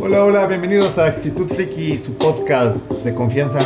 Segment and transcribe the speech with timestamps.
[0.00, 3.60] Hola, hola, bienvenidos a Actitud Friki, su podcast de confianza.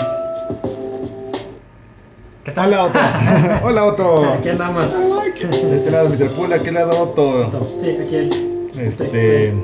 [2.45, 2.73] ¿Qué tal?
[2.73, 2.99] Hola, Otto.
[3.65, 4.25] Hola, Otto.
[4.25, 4.93] Aquí andamos.
[4.93, 6.35] De este lado, Mr.
[6.35, 7.77] Pool, de aquel lado, Otto.
[7.81, 8.69] Sí, aquí.
[8.77, 9.55] Este.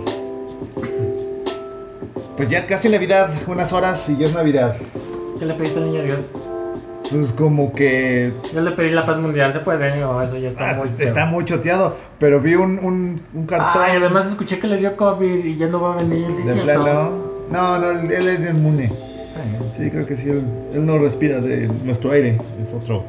[2.37, 4.77] Pues ya casi Navidad, unas horas y ya es Navidad.
[5.41, 6.21] ¿Qué le pediste al niño Dios?
[7.11, 8.33] Pues como que.
[8.53, 10.05] Yo le pedí la paz mundial, ¿se puede?
[10.05, 13.83] O eso ya está ah, muy está muy choteado, pero vi un, un, un cartón.
[13.83, 16.27] Ay, además escuché que le dio COVID y ya no va a venir.
[16.37, 17.11] ¿sí de plano.
[17.51, 18.89] No, no, él él es inmune.
[18.89, 19.85] Sí.
[19.85, 23.05] Sí, creo que sí, él, él no respira de nuestro aire, es otro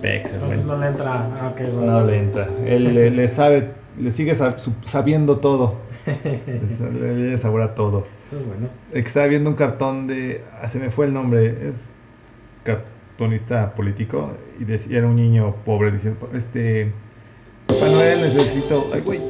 [0.00, 1.28] pex, Entonces no le entra.
[1.40, 2.00] Ah, bueno.
[2.00, 2.48] No le entra.
[2.66, 4.34] Él le, le sabe, le sigue
[4.84, 5.76] sabiendo todo.
[6.04, 7.38] Le le
[7.76, 8.04] todo.
[8.26, 8.68] Eso es bueno.
[8.92, 10.42] Estaba viendo un cartón de.
[10.60, 11.68] ah, se me fue el nombre.
[11.68, 11.92] Es
[13.16, 14.32] cartonista político.
[14.60, 16.92] Y decía, era un niño pobre diciendo: Este.
[17.66, 18.88] Papá Noel, necesito.
[18.92, 19.20] Ay, güey.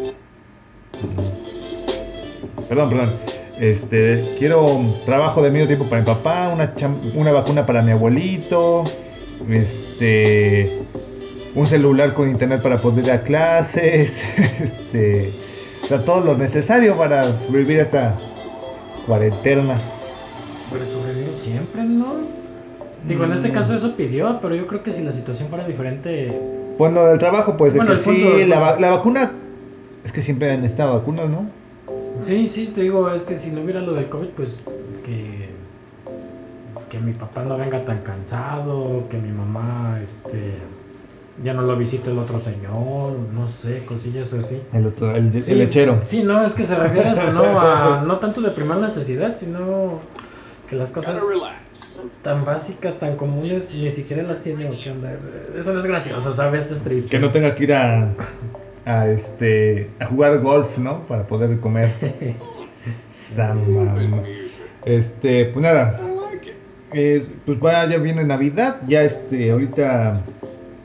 [2.69, 3.13] Perdón, perdón.
[3.61, 7.93] Este, quiero trabajo de medio tiempo para mi papá, una, cham- una vacuna para mi
[7.93, 8.85] abuelito,
[9.49, 10.83] este,
[11.55, 14.25] un celular con internet para poder ir a clases,
[14.61, 15.35] este,
[15.85, 18.19] o sea, todo lo necesario para sobrevivir a esta
[19.07, 19.81] cuarentena.
[20.73, 22.15] Pero sobrevivir siempre, ¿no?
[23.09, 23.53] Digo, en este Mm.
[23.53, 26.33] caso eso pidió, pero yo creo que si la situación fuera diferente.
[26.79, 29.33] Bueno, del trabajo, pues de Bueno, que punto- sí, la, va- la vacuna,
[30.05, 31.47] es que siempre han estado vacunas, ¿no?
[32.23, 34.61] Sí, sí, te digo, es que si no hubiera lo del COVID, pues
[35.05, 35.51] que.
[36.91, 40.55] Que mi papá no venga tan cansado, que mi mamá, este.
[41.43, 44.61] Ya no lo visite el otro señor, no sé, cosillas así.
[44.75, 46.03] El, otro, el, el Sí, lechero.
[46.09, 49.37] Sí, no, es que se refiere a eso, no, a, no tanto de primera necesidad,
[49.39, 50.01] sino
[50.69, 51.19] que las cosas
[52.23, 55.13] tan básicas, tan comunes, ni siquiera las tiene o qué onda.
[55.57, 56.71] Eso no es gracioso, ¿sabes?
[56.71, 57.11] Es triste.
[57.11, 58.09] Que no tenga que ir a,
[58.85, 61.01] a, este, a jugar golf, ¿no?
[61.07, 61.91] Para poder comer.
[63.29, 64.23] Samam.
[64.85, 66.01] Este, pues nada.
[66.93, 68.81] Es- pues va, ya viene Navidad.
[68.87, 70.21] Ya este, ahorita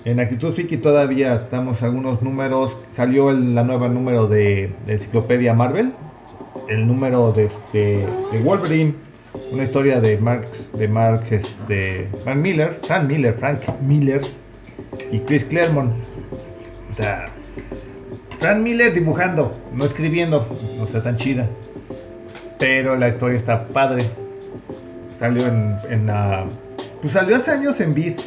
[0.05, 2.77] en Actitud Friki todavía estamos algunos números.
[2.91, 5.91] Salió el- la nueva número de, de Enciclopedia Marvel.
[6.69, 8.93] El número de este de Wolverine.
[9.51, 14.21] Una historia de Mark, de Mark, este, Frank Miller, Frank Miller, Frank Miller
[15.11, 15.93] y Chris Claremont.
[16.89, 17.29] O sea,
[18.39, 21.49] Frank Miller dibujando, no escribiendo, no está tan chida.
[22.59, 24.09] Pero la historia está padre.
[25.11, 26.45] Salió en, en la.
[27.01, 28.19] Pues salió hace años en Vid.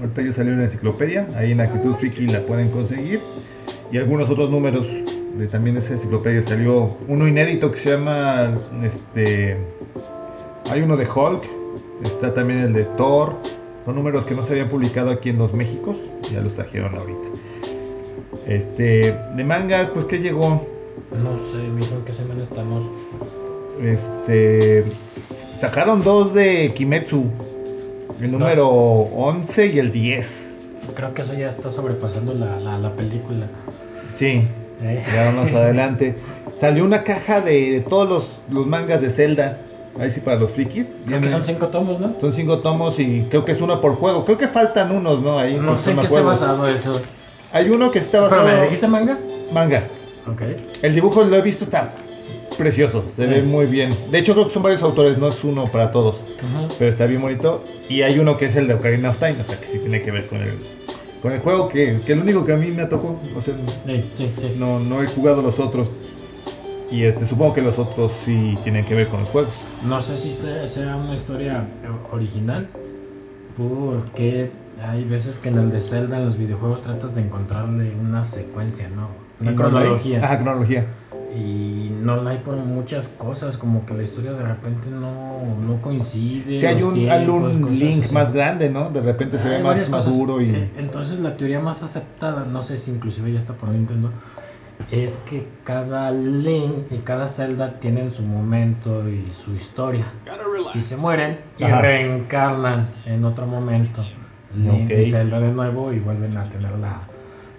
[0.00, 1.26] Ahorita ya salió en la enciclopedia.
[1.36, 3.20] Ahí en Actitud Friki la pueden conseguir.
[3.90, 4.86] Y algunos otros números
[5.36, 6.42] de también esa enciclopedia.
[6.42, 8.58] Salió uno inédito que se llama.
[8.82, 9.56] Este.
[10.70, 11.44] Hay uno de Hulk.
[12.04, 13.34] Está también el de Thor.
[13.84, 15.98] Son números que no se habían publicado aquí en los Méxicos.
[16.30, 17.28] Ya los trajeron ahorita.
[18.46, 19.16] Este.
[19.34, 20.66] De mangas, pues que llegó.
[21.10, 22.84] No sé, mijo, ¿en qué semana estamos?
[23.82, 24.84] Este.
[25.54, 27.24] Sacaron dos de Kimetsu.
[28.20, 30.50] El número 11 y el 10.
[30.94, 33.46] Creo que eso ya está sobrepasando la, la, la película.
[34.16, 34.42] Sí,
[34.82, 35.04] ¿eh?
[35.14, 36.16] ya más adelante.
[36.54, 39.58] Salió una caja de, de todos los, los mangas de Zelda.
[40.00, 40.94] Ahí sí, para los frikis.
[41.06, 42.14] Vienen- son cinco tomos, ¿no?
[42.20, 44.24] son cinco tomos y creo que es uno por juego.
[44.24, 45.38] Creo que faltan unos, ¿no?
[45.38, 47.00] Ahí No sé en qué está basado eso.
[47.52, 49.18] Hay uno que está Pero basado ¿me dijiste manga?
[49.52, 49.88] manga.
[50.26, 50.42] Ok.
[50.82, 51.94] El dibujo lo he visto, está
[52.56, 53.04] precioso.
[53.08, 53.96] Se ve muy bien.
[54.10, 56.16] De hecho, creo que son varios autores, no es uno para todos.
[56.16, 56.74] Ujú.
[56.78, 57.64] pero está bien bonito.
[57.88, 60.02] Y hay uno que es el de Ocarina of Time, o sea que sí tiene
[60.02, 60.58] que ver con el,
[61.22, 63.54] con el juego, que, que el único que a mí me tocó, o sea,
[63.86, 64.52] Sí, sí, sí.
[64.56, 65.90] no, no he jugado los otros.
[66.90, 69.54] Y este, supongo que los otros sí tienen que ver con los juegos.
[69.84, 71.66] No sé si sea- una historia
[72.12, 72.68] original,
[73.56, 74.50] porque
[74.82, 78.88] hay veces que en el de Zelda, en los videojuegos, tratas de encontrarle una secuencia,
[78.88, 79.08] ¿no?
[79.40, 80.24] Una Y no cronología.
[80.24, 80.86] Ajá, cronología.
[81.36, 85.82] Y no la hay por muchas cosas, como que la historia de repente no, no
[85.82, 86.58] coincide.
[86.58, 88.14] Si hay un, hay tiempos, un link así.
[88.14, 88.90] más grande, ¿no?
[88.90, 90.50] De repente se ve más maduro y...
[90.50, 94.10] Eh, Entonces la teoría más aceptada, no sé si inclusive ya está por Nintendo,
[94.90, 100.06] es que cada Link y cada Zelda tienen su momento y su historia.
[100.74, 101.82] Y se mueren y Ajá.
[101.82, 104.04] reencarnan en otro momento.
[104.54, 107.00] Link y Zelda de nuevo y vuelven a tener la,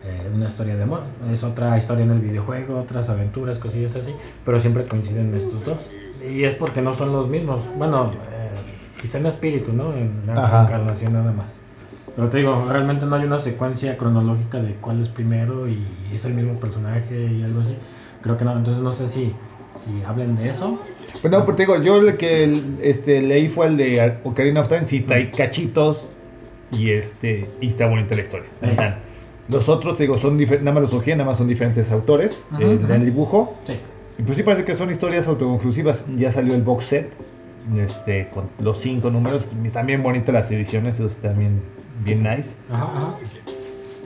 [0.04, 1.04] eh, una historia de amor.
[1.31, 4.13] Es otra historia en el videojuego, otras aventuras, cosillas así,
[4.44, 5.80] pero siempre coinciden estos dos.
[6.27, 7.63] Y es porque no son los mismos.
[7.77, 8.50] Bueno, eh,
[9.01, 9.94] quizá en espíritu, ¿no?
[9.94, 10.57] En la Ajá.
[10.68, 11.60] reencarnación nada más.
[12.16, 16.26] Pero te digo, realmente no hay una secuencia cronológica de cuál es primero y es
[16.26, 17.76] el mismo personaje y algo así.
[18.22, 19.34] Creo que no, entonces no sé si,
[19.78, 20.80] si hablen de eso.
[21.22, 24.68] Pues no, pero te digo, yo el que este, leí fue el de Ocarina of
[24.68, 26.06] Time, sí, trae cachitos
[26.72, 28.48] y este y está bonita la historia.
[28.76, 28.96] Tan.
[29.48, 32.78] Los otros, te digo, son nada más los ojeé, nada más son diferentes autores eh,
[32.88, 33.58] del dibujo.
[33.64, 33.74] Sí.
[34.20, 36.06] Y pues sí parece que son historias autoconclusivas.
[36.16, 37.12] Ya salió el box set
[37.78, 39.48] este, con los cinco números.
[39.74, 41.62] También bonitas las ediciones, esos también
[42.00, 42.56] bien nice.
[42.72, 43.16] Ajá, ajá.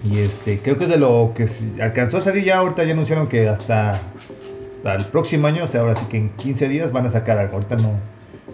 [0.04, 2.57] Y este, creo que es de lo que se- alcanzó a salir ya.
[2.57, 6.30] Ahorita ya anunciaron que hasta, hasta el próximo año, o sea, ahora sí que en
[6.31, 7.54] 15 días van a sacar algo.
[7.56, 7.92] Ahorita no,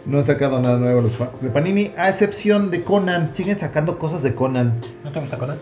[0.06, 3.32] no han sacado nada nuevo los de Panini, a excepción de Conan.
[3.34, 4.82] Siguen sacando cosas de Conan.
[5.04, 5.58] ¿No te gusta Conan?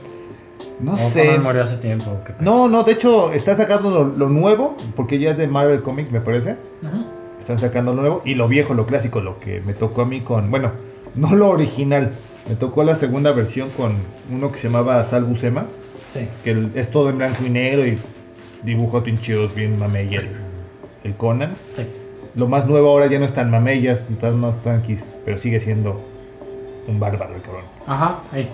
[0.81, 1.25] No ¿O sé.
[1.25, 2.17] Conan murió hace tiempo?
[2.41, 6.11] No, no, de hecho, está sacando lo, lo nuevo, porque ya es de Marvel Comics,
[6.11, 6.57] me parece.
[6.85, 7.05] Ajá.
[7.39, 10.19] Están sacando lo nuevo y lo viejo, lo clásico, lo que me tocó a mí
[10.19, 10.51] con.
[10.51, 10.71] Bueno,
[11.15, 12.11] no lo original.
[12.49, 13.93] Me tocó la segunda versión con
[14.31, 15.65] uno que se llamaba Sal Buscema,
[16.13, 16.21] Sí.
[16.43, 17.97] que es todo en blanco y negro y
[18.63, 20.29] dibujos bien chidos, bien mamey el,
[21.03, 21.55] el Conan.
[21.75, 21.83] Sí.
[22.35, 26.01] Lo más nuevo ahora ya no es tan mamellas, están más tranquis, pero sigue siendo
[26.87, 27.65] un bárbaro el cabrón.
[27.85, 28.49] Ajá, ahí.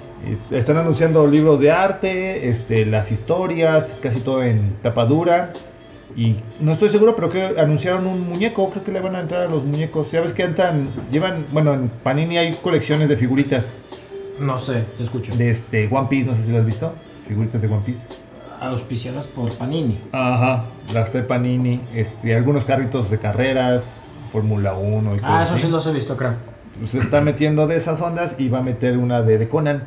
[0.51, 5.53] Y Están anunciando libros de arte, este, las historias, casi todo en tapa dura.
[6.15, 8.69] Y no estoy seguro, pero que anunciaron un muñeco.
[8.69, 10.11] Creo que le van a entrar a los muñecos.
[10.11, 13.65] Ya ves que entran, llevan, bueno, en Panini hay colecciones de figuritas
[14.39, 15.35] No sé, te escucho.
[15.35, 16.93] de este One Piece, no sé si lo has visto.
[17.27, 18.05] Figuritas de One Piece.
[18.59, 19.99] Auspiciadas por Panini.
[20.11, 23.97] Ajá, las de Panini, este, algunos carritos de carreras,
[24.31, 26.33] Fórmula 1 y Ah, eso sí los he visto, creo.
[26.85, 29.83] se está metiendo de esas ondas y va a meter una de, de Conan.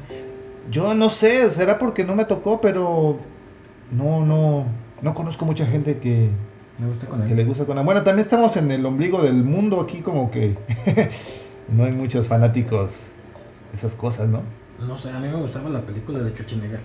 [0.70, 3.18] Yo no sé, será porque no me tocó, pero
[3.92, 4.66] no, no,
[5.06, 6.30] no conozco mucha gente que,
[6.78, 7.36] Me gusta que Conan.
[7.36, 7.86] le gusta Conan.
[7.86, 10.56] Bueno, también estamos en el ombligo del mundo aquí, como que
[11.68, 13.12] no hay muchos fanáticos
[13.70, 14.42] de esas cosas, ¿no?
[14.80, 16.80] No sé, a mí me gustaba la película de Schwarzenegger.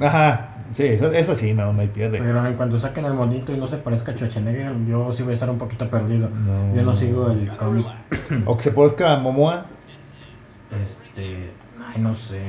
[0.00, 2.18] Ajá, sí, esa, esa sí, no, no hay pierde.
[2.18, 5.32] Pero en cuanto saquen el monito y no se parezca a Schwarzenegger, yo sí voy
[5.32, 6.28] a estar un poquito perdido.
[6.28, 6.74] No.
[6.74, 7.86] Yo no sigo el cómic.
[8.46, 9.66] O que se parezca a Momoa.
[10.82, 11.50] Este.
[11.86, 12.40] Ay, no sé.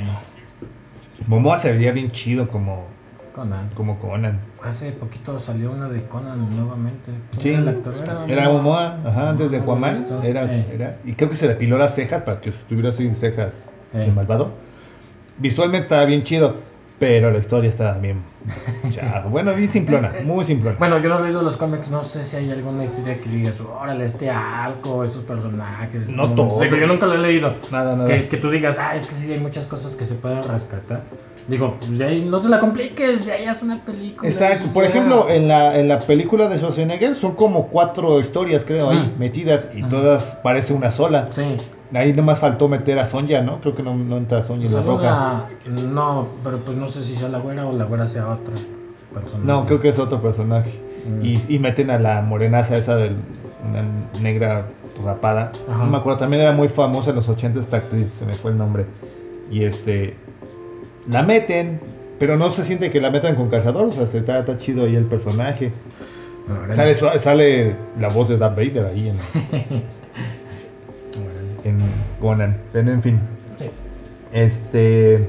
[1.27, 2.88] Momoa se vería bien chido como,
[3.33, 3.69] Conan.
[3.75, 4.39] como Conan.
[4.63, 7.12] Hace poquito salió una de Conan nuevamente.
[7.31, 7.94] ¿Quién Sí, era el actor?
[8.30, 10.07] Era Momoa, ajá, antes de Aquaman.
[10.24, 10.68] Era, Eh.
[10.74, 14.12] era, y creo que se depiló las cejas para que estuviera sin cejas de Eh.
[14.12, 14.51] malvado.
[15.38, 16.57] Visualmente estaba bien chido,
[17.01, 18.21] pero la historia estaba bien.
[19.31, 20.77] Bueno, bien simplona, muy simplona.
[20.77, 23.59] Bueno, yo no he leído los cómics, no sé si hay alguna historia que digas,
[23.59, 26.09] órale, este arco, esos personajes.
[26.12, 26.62] No todo.
[26.62, 27.56] Digo, yo nunca lo he leído.
[27.71, 28.07] Nada, nada.
[28.07, 31.01] Que, que tú digas, ah, es que sí hay muchas cosas que se pueden rescatar.
[31.48, 34.30] Digo, pues de ahí no te la compliques, de ahí haz una película.
[34.30, 34.89] Exacto, por ya.
[34.92, 39.19] ejemplo, en la, en la película de Schwarzenegger son como cuatro historias, creo, ahí Mm.
[39.19, 39.89] metidas y Mm.
[39.89, 41.30] todas parece una sola.
[41.31, 41.57] Sí.
[41.94, 43.60] Ahí nomás faltó meter a Sonja, ¿no?
[43.60, 45.50] Creo que no, no entra Sonja la roja.
[45.68, 48.56] No, pero pues no sé si sea la güera o la güera sea otra
[49.14, 49.44] persona.
[49.44, 50.72] No, creo que es otro personaje.
[51.06, 51.26] Mm.
[51.26, 53.12] Y, y meten a la morenaza esa de
[53.70, 54.68] una negra
[55.04, 55.52] rapada.
[55.70, 55.84] Ajá.
[55.84, 58.52] No me acuerdo, también era muy famosa en los 80 esta actriz, se me fue
[58.52, 58.86] el nombre.
[59.50, 60.16] Y este.
[61.10, 61.82] La meten,
[62.20, 64.86] pero no se siente que la metan con cazador, o sea, se está, está chido
[64.86, 65.74] ahí el personaje.
[66.72, 69.18] Sale, sale la voz de Darth Vader ahí en.
[71.63, 71.80] en
[72.19, 72.58] Conan.
[72.74, 73.19] Pero en fin,
[73.58, 73.66] Sí.
[74.34, 75.28] este.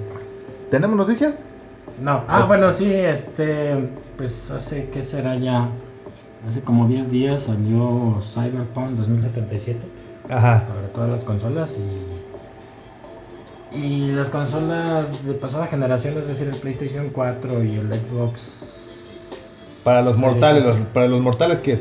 [0.70, 1.38] ¿Tenemos noticias?
[2.00, 5.68] No, ah, bueno, sí, este, pues hace, ¿qué será ya?
[6.48, 9.78] Hace como 10 días salió Cyberpunk 2077
[10.28, 10.64] Ajá.
[10.66, 11.78] para todas las consolas
[13.72, 19.80] y, y las consolas de pasada generación, es decir, el PlayStation 4 y el Xbox.
[19.84, 21.80] Para los mortales, los- para los mortales que.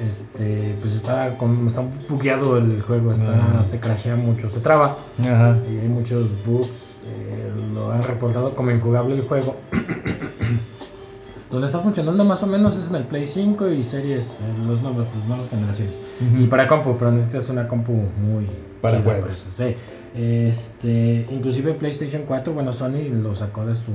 [0.00, 3.64] Este, pues está, como, está bugueado el juego, está, Mm.
[3.64, 4.98] se crashea mucho, se traba.
[5.18, 6.68] Y hay muchos bugs,
[7.06, 9.56] eh, lo han reportado como injugable el juego.
[11.50, 14.82] Donde está funcionando más o menos es en el Play 5 y series, eh, los
[14.82, 15.94] nuevos, las nuevas generaciones.
[16.38, 18.46] Y para compu, pero necesitas una compu muy
[18.82, 19.30] Para chida juegos.
[19.30, 19.76] eso, sí.
[20.14, 23.92] Este, inclusive PlayStation 4, bueno, Sony lo sacó de su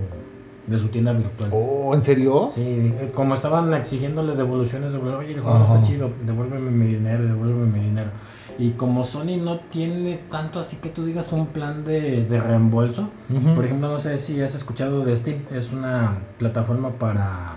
[0.68, 1.50] de su tienda virtual.
[1.54, 2.50] Oh, ¿en serio?
[2.52, 7.26] Sí, eh, como estaban exigiéndole devoluciones, de, oye, el juego está chido, devuélveme mi dinero,
[7.26, 8.12] devuélveme mi dinero.
[8.58, 13.10] Y como Sony no tiene tanto así que tú digas un plan de, de reembolso,
[13.30, 13.56] Ujú.
[13.56, 17.56] por ejemplo, no sé si has escuchado de Steam, es una plataforma para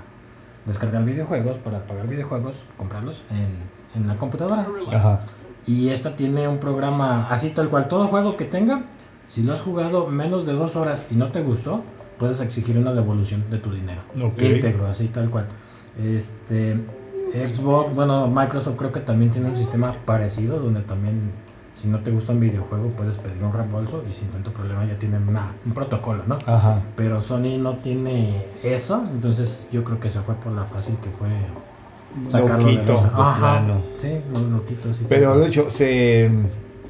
[0.64, 4.66] descargar videojuegos, para pagar videojuegos, comprarlos en, en la computadora.
[4.92, 5.20] Ajá.
[5.66, 8.84] Y esta tiene un programa así tal cual, todo juego que tenga,
[9.28, 11.82] si lo has jugado menos de dos horas y no te gustó,
[12.18, 14.02] puedes exigir una devolución de tu dinero.
[14.23, 14.40] Ok.
[14.40, 15.47] Íntegro, así tal cual.
[16.02, 16.76] Este,
[17.33, 21.33] Xbox, bueno, Microsoft creo que también tiene un sistema parecido, donde también
[21.80, 24.97] si no te gusta un videojuego puedes pedir un reembolso y sin tanto problema ya
[24.99, 26.38] tienen una- un protocolo, ¿no?
[26.47, 26.80] Ajá.
[26.97, 31.11] Pero Sony no tiene eso, entonces yo creo que se fue por la fácil que
[31.11, 31.28] fue
[32.30, 33.62] sacarlo Loquito, de Ajá,
[33.99, 35.04] sí, lo loquito, sí.
[35.09, 36.30] Pero de hecho, se.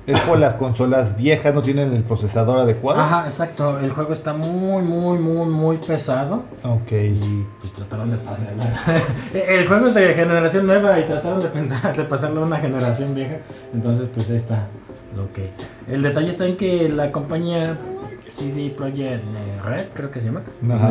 [0.06, 3.00] Es por las consolas viejas, no tienen el procesador adecuado.
[3.00, 3.78] Ajá, exacto.
[3.78, 6.42] El juego está muy, muy, muy, muy pesado.
[6.62, 6.92] Ok.
[6.92, 8.64] Y pues trataron de pasarlo.
[9.34, 13.14] el juego es de generación nueva y trataron de pensar de pasarlo a una generación
[13.14, 13.36] vieja.
[13.72, 14.66] Entonces, pues ahí está
[15.34, 15.50] que.
[15.88, 17.78] El detalle está en que la compañía
[18.36, 19.24] CD Projekt
[19.64, 20.42] Red, creo que se llama,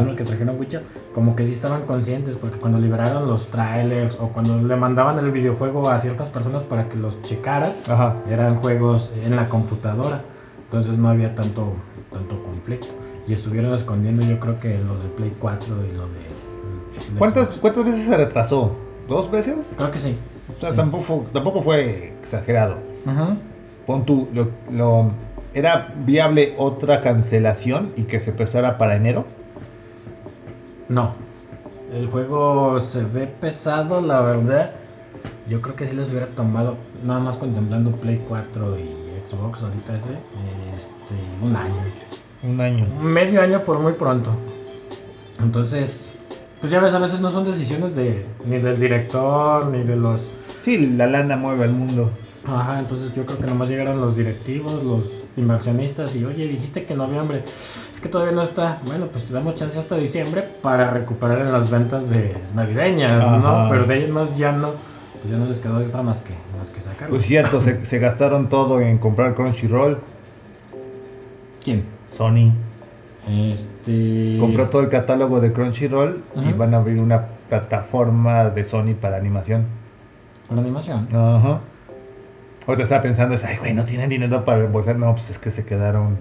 [0.06, 0.84] los que trajeron Witcher,
[1.14, 5.32] como que sí estaban conscientes, porque cuando liberaron los trailers o cuando le mandaban el
[5.32, 7.74] videojuego a ciertas personas para que los checaran,
[8.30, 10.22] eran juegos en la computadora,
[10.66, 11.74] entonces no había tanto,
[12.12, 12.88] tanto conflicto.
[13.28, 17.18] Y estuvieron escondiendo yo creo que lo de Play 4 y lo de...
[17.18, 18.72] ¿Cuántas, ¿Cuántas veces se retrasó?
[19.08, 19.74] ¿Dos veces?
[19.78, 20.18] Creo que sí.
[20.56, 22.78] O sea, Tampoco, tampoco fue exagerado.
[23.86, 24.30] Pon tú,
[24.72, 25.12] lo
[25.54, 29.26] ¿Era viable otra cancelación y que se empezara para enero?
[30.90, 31.14] No.
[31.94, 34.72] El juego se ve pesado, la verdad.
[35.48, 39.98] Yo creo que si les hubiera tomado, nada más contemplando Play 4 y Xbox ahorita
[39.98, 40.14] ese,
[40.76, 41.84] este, un año.
[42.42, 42.88] Un año.
[43.00, 44.32] Medio año por muy pronto.
[45.40, 46.16] Entonces,
[46.62, 50.22] pues ya ves, a veces no son decisiones de ni del director, ni de los...
[50.62, 52.10] Sí, la lana mueve al mundo.
[52.46, 55.04] Ajá, entonces yo creo que nomás llegaron los directivos, los
[55.38, 59.56] inversionistas y oye, dijiste que noviembre, es que todavía no está, bueno, pues te damos
[59.56, 63.68] chance hasta diciembre para recuperar en las ventas de navideñas, ¿no?
[63.70, 64.72] Pero de ahí más ya no,
[65.22, 67.10] pues ya no les quedó otra más que, más que sacarlo.
[67.10, 70.00] Pues cierto, se, se gastaron todo en comprar Crunchyroll.
[71.64, 71.86] ¿Quién?
[72.12, 72.52] Sony.
[73.28, 74.38] Este...
[74.38, 79.16] Compró todo el catálogo de Crunchyroll y van a abrir una plataforma de Sony para
[79.16, 79.66] animación.
[80.50, 81.08] ¿Para animación?
[81.14, 81.62] Ajá.
[82.66, 84.96] Ahorita estaba pensando, es, ay, güey, no tienen dinero para reembolsar.
[84.96, 86.18] No, pues es que se quedaron.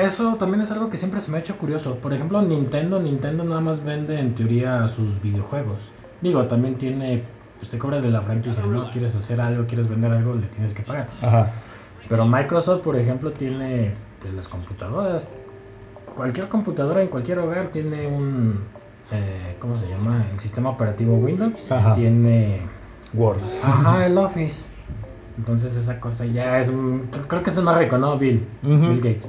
[0.00, 1.96] Eso también es algo que siempre se me ha hecho curioso.
[1.96, 5.78] Por ejemplo, Nintendo, Nintendo nada más vende en teoría sus videojuegos.
[6.20, 7.24] Digo, también tiene,
[7.58, 8.90] pues te cobra de la franquicia, ¿no?
[8.90, 11.08] Quieres hacer algo, quieres vender algo, le tienes que pagar.
[11.20, 11.50] Ajá.
[12.08, 15.28] Pero Microsoft, por ejemplo, tiene pues las computadoras.
[16.16, 18.60] Cualquier computadora en cualquier hogar tiene un,
[19.10, 20.26] eh, ¿cómo se llama?
[20.32, 21.54] El sistema operativo Windows.
[21.70, 21.94] Ajá.
[21.94, 22.60] Tiene
[23.14, 23.40] Word.
[23.64, 24.71] Ajá, el Office.
[25.38, 26.70] Entonces esa cosa ya es
[27.28, 28.18] creo que es un rico, ¿no?
[28.18, 29.28] Bill, Bill Gates.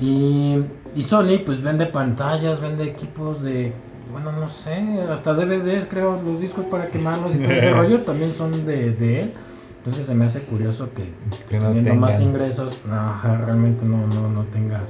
[0.00, 0.64] Y,
[0.96, 3.72] y, Sony pues vende pantallas, vende equipos de,
[4.10, 8.32] bueno, no sé, hasta DVDs creo, los discos para quemarlos y todo ese rollo también
[8.34, 9.32] son de, de, él.
[9.78, 11.12] Entonces se me hace curioso que,
[11.48, 14.80] teniendo más ingresos, no, realmente no, no, no tenga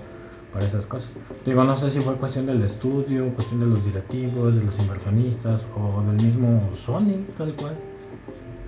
[0.55, 1.15] para esas cosas.
[1.45, 5.67] Digo, no sé si fue cuestión del estudio, cuestión de los directivos, de los inversionistas
[5.77, 7.75] o del mismo Sony, tal cual.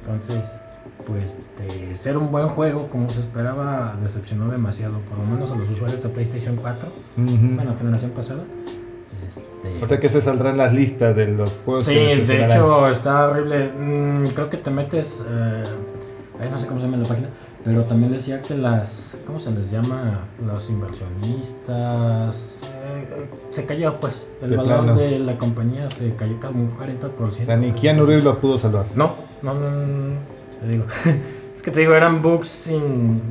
[0.01, 0.61] Entonces,
[1.07, 5.57] pues de ser un buen juego como se esperaba, decepcionó demasiado, por lo menos a
[5.57, 8.45] los usuarios de PlayStation 4, bueno, generación pasada.
[9.27, 9.83] Este...
[9.83, 11.87] O sea que se saldrán las listas de los juegos.
[11.87, 13.71] Sí, de hecho está horrible.
[13.71, 15.65] Mm, creo que te metes, eh,
[16.51, 17.29] no sé cómo se llama la página,
[17.65, 20.21] pero también decía que las, ¿cómo se les llama?
[20.45, 22.61] Los inversionistas.
[22.65, 27.11] Eh, se cayó pues, el valor de la compañía se cayó como un 40%.
[27.21, 28.87] O sea, ni Keanu Reeves lo pudo salvar.
[28.95, 30.85] No, no, no te digo.
[31.57, 32.69] es que te digo, eran bugs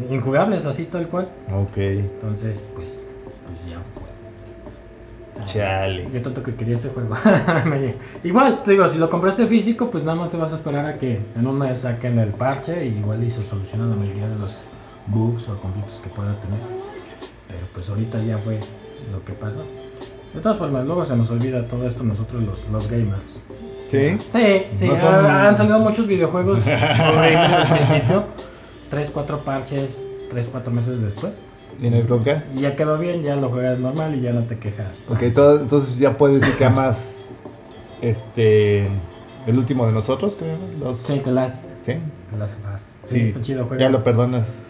[0.10, 1.30] injugables, así tal cual.
[1.54, 1.78] Ok.
[1.78, 3.00] Entonces, pues,
[3.46, 5.46] pues ya fue.
[5.46, 6.10] Chale.
[6.12, 7.16] Yo tanto que quería ese juego.
[8.24, 10.98] igual, te digo, si lo compraste físico, pues nada más te vas a esperar a
[10.98, 14.36] que en un mes saquen el parche y igual y se solucionan la mayoría de
[14.38, 14.56] los
[15.08, 16.60] bugs o conflictos que pueda tener.
[17.48, 18.60] Pero pues ahorita ya fue
[19.12, 19.64] lo que pasó.
[20.34, 23.42] De todas formas, luego se nos olvida todo esto nosotros los, los gamers.
[23.88, 24.18] ¿Sí?
[24.32, 24.90] Sí, sí.
[24.90, 28.24] Han salido muchos videojuegos al principio.
[28.90, 29.98] Tres, cuatro parches,
[30.30, 31.36] tres, cuatro meses después.
[31.82, 32.42] ¿Y en el toque?
[32.56, 35.04] Y ya quedó bien, ya lo juegas normal y ya no te quejas.
[35.10, 37.40] Ok, todo, entonces ya puedes decir que amas
[38.02, 38.90] este
[39.46, 40.58] el último de nosotros, creo.
[40.80, 40.98] Los...
[41.00, 41.66] Sí, te las.
[41.84, 41.94] Sí.
[42.32, 42.58] Te las
[43.04, 43.80] Sí, está chido juego.
[43.80, 44.64] Ya lo perdonas.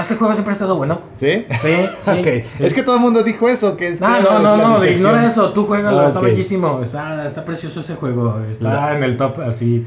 [0.00, 1.00] Este juego siempre ha estado bueno.
[1.16, 1.46] ¿Sí?
[1.60, 2.10] Sí, sí.
[2.10, 2.44] okay.
[2.60, 5.52] Es que todo el mundo dijo eso, que es No, no, no, no, ignora eso,
[5.52, 9.84] tú juégalo, está bellísimo, está, está precioso ese juego, está en el top así.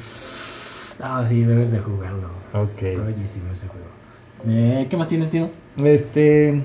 [1.01, 2.29] Ah, sí, debes de jugarlo.
[2.53, 2.81] Ok.
[2.81, 3.85] Está bellísimo ese juego.
[4.47, 5.49] Eh, ¿Qué más tienes, tío?
[5.83, 6.61] Este...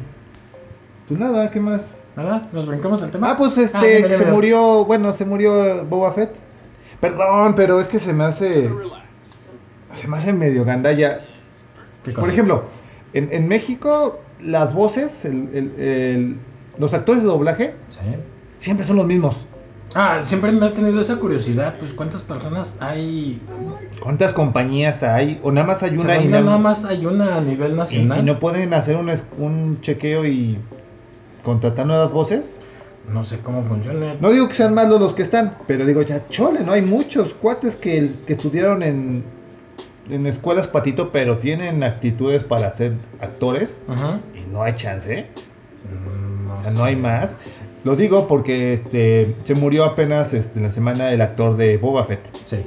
[1.07, 1.83] Pues nada, ¿qué más?
[2.17, 3.31] Nada, nos brincamos el tema.
[3.31, 6.35] Ah, pues este, ah, se murió, bueno, se murió Boba Fett.
[7.01, 8.71] Perdón, pero es que se me hace...
[9.95, 11.21] Se me hace medio gandalla.
[12.15, 12.65] Por ejemplo,
[13.15, 15.27] en, México, las voces,
[16.79, 17.75] los actores de doblaje,
[18.57, 19.45] siempre son los mismos.
[19.95, 23.41] Ah, siempre me ha tenido esa curiosidad, pues cuántas personas hay.
[24.01, 25.39] ¿Cuántas compañías hay?
[25.43, 28.21] O nada más hay una y nada más hay una a nivel nacional.
[28.21, 30.59] Y, no pueden hacer un, un chequeo y
[31.45, 32.57] contratar nuevas voces.
[33.13, 34.15] No sé cómo funciona.
[34.21, 36.73] No digo que sean malos los que están, pero digo ya, chole, ¿no?
[36.73, 39.25] Hay muchos cuates que, que estudiaron en,
[40.11, 44.21] en escuelas patito, pero tienen actitudes para ser actores Ajá.
[44.35, 45.27] y no hay chance.
[45.85, 47.37] Mm, O sea, no hay más.
[47.85, 52.05] Lo digo porque este se murió apenas este, en la semana el actor de Boba
[52.05, 52.21] Fett.
[52.45, 52.59] Sí.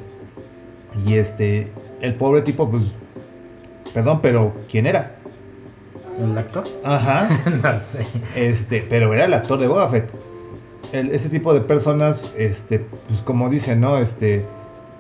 [1.06, 2.94] Y este, el pobre tipo, pues,
[3.94, 5.12] perdón, pero ¿quién era?
[6.20, 6.66] ¿El actor?
[6.84, 7.28] Ajá.
[7.64, 8.08] no sé.
[8.36, 10.10] Este, pero era el actor de Boba Fett.
[10.94, 13.98] El- ese tipo de personas, este, pues como dicen, ¿no?
[13.98, 14.46] Este,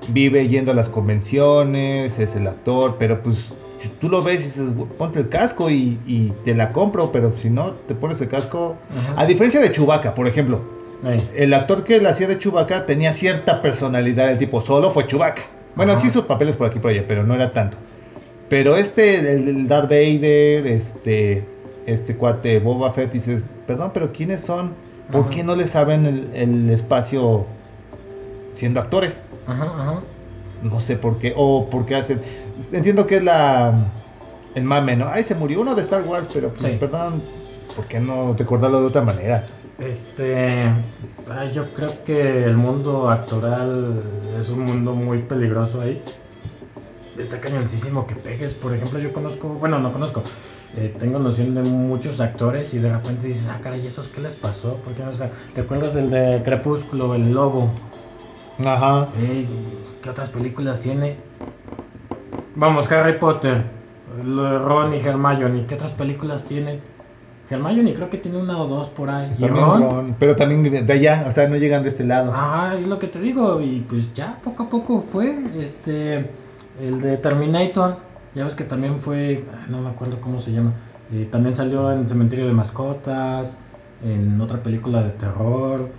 [0.09, 3.53] vive yendo a las convenciones, es el actor, pero pues
[3.99, 7.49] tú lo ves y dices, ponte el casco y, y te la compro, pero si
[7.49, 8.75] no, te pones el casco.
[8.91, 9.21] Ajá.
[9.21, 10.61] A diferencia de Chewbacca, por ejemplo,
[11.35, 15.43] el actor que le hacía de Chewbacca tenía cierta personalidad, el tipo solo fue Chewbacca.
[15.75, 16.01] Bueno, Ajá.
[16.01, 17.77] sí hizo papeles por aquí y por allá, pero no era tanto.
[18.49, 21.43] Pero este, el, el Darth Vader, este,
[21.85, 24.71] este cuate Boba Fett, dices, perdón, pero ¿quiénes son?
[25.11, 25.29] ¿Por Ajá.
[25.31, 27.45] qué no les saben el, el espacio
[28.55, 29.23] siendo actores?
[29.47, 29.99] Ajá, ajá.
[30.63, 32.21] No sé por qué, o por qué hacen...
[32.71, 33.73] Entiendo que es la...
[34.55, 35.07] El mame, ¿no?
[35.09, 36.77] Ay, se murió uno de Star Wars, pero pues, Sí.
[36.79, 37.21] perdón,
[37.75, 39.43] ¿por qué no recordarlo de otra manera?
[39.79, 40.69] Este,
[41.29, 44.01] ay, yo creo que el mundo actoral
[44.39, 46.01] es un mundo muy peligroso ahí.
[47.17, 48.53] Está cañoncísimo que pegues.
[48.53, 50.23] Por ejemplo, yo conozco, bueno, no conozco,
[50.77, 54.35] eh, tengo noción de muchos actores y de repente dices, ah, caray, ¿esos qué les
[54.37, 54.75] pasó?
[54.77, 55.29] ¿Por qué no está?
[55.53, 57.71] ¿Te acuerdas del de Crepúsculo, el lobo?
[58.59, 59.09] Ajá.
[59.19, 59.47] Ey,
[60.01, 61.17] ¿Qué otras películas tiene?
[62.55, 63.63] Vamos, Harry Potter,
[64.23, 66.79] lo de Ron y Hermione, ¿qué otras películas tiene?
[67.49, 69.35] Hermione creo que tiene una o dos por ahí.
[69.37, 69.81] ¿Y Ron?
[69.81, 72.31] Ron, pero también de allá, o sea, no llegan de este lado.
[72.33, 76.29] Ajá, es lo que te digo, y pues ya poco a poco fue, este,
[76.79, 77.97] el de Terminator,
[78.35, 80.73] ya ves que también fue, ah, no me acuerdo cómo se llama,
[81.11, 83.55] eh, también salió en Cementerio de Mascotas,
[84.03, 85.89] en otra película de terror.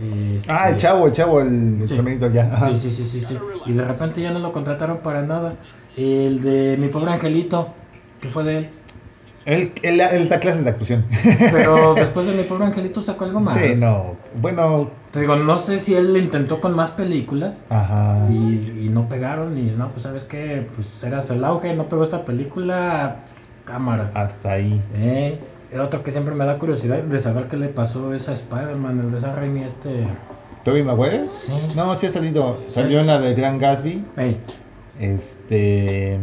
[0.00, 1.94] Este, Ah, el chavo, el chavo, el, el Sí.
[1.94, 2.44] Terminator ya.
[2.52, 2.70] Ajá.
[2.70, 5.54] Sí, sí, sí, sí, sí, y de repente ya no lo contrataron para nada.
[5.96, 7.68] El de Mi Pobre Angelito,
[8.20, 8.68] que fue de él,
[9.46, 11.04] Él, él, él da clases de actuación.
[11.52, 13.54] pero después de Mi Pobre Angelito sacó algo más.
[13.56, 14.16] Sí, no.
[14.40, 17.62] Bueno, Te digo, no sé si él intentó con más películas.
[17.68, 18.26] ajá.
[18.30, 22.02] Y, y no pegaron y no, pues sabes qué, pues eras el auge, no pegó
[22.02, 23.16] esta película,
[23.64, 24.10] cámara.
[24.14, 24.82] Hasta ahí.
[24.94, 25.38] Eh,
[25.74, 29.00] era otro que siempre me da curiosidad de saber qué le pasó a esa Spider-Man,
[29.00, 30.06] el de Sam Raimi este...
[30.64, 31.26] ¿Toby Maguire?
[31.26, 31.52] Sí.
[31.74, 32.60] No, sí ha salido.
[32.68, 34.04] Salió en la de Gran Gatsby.
[35.00, 36.20] Este.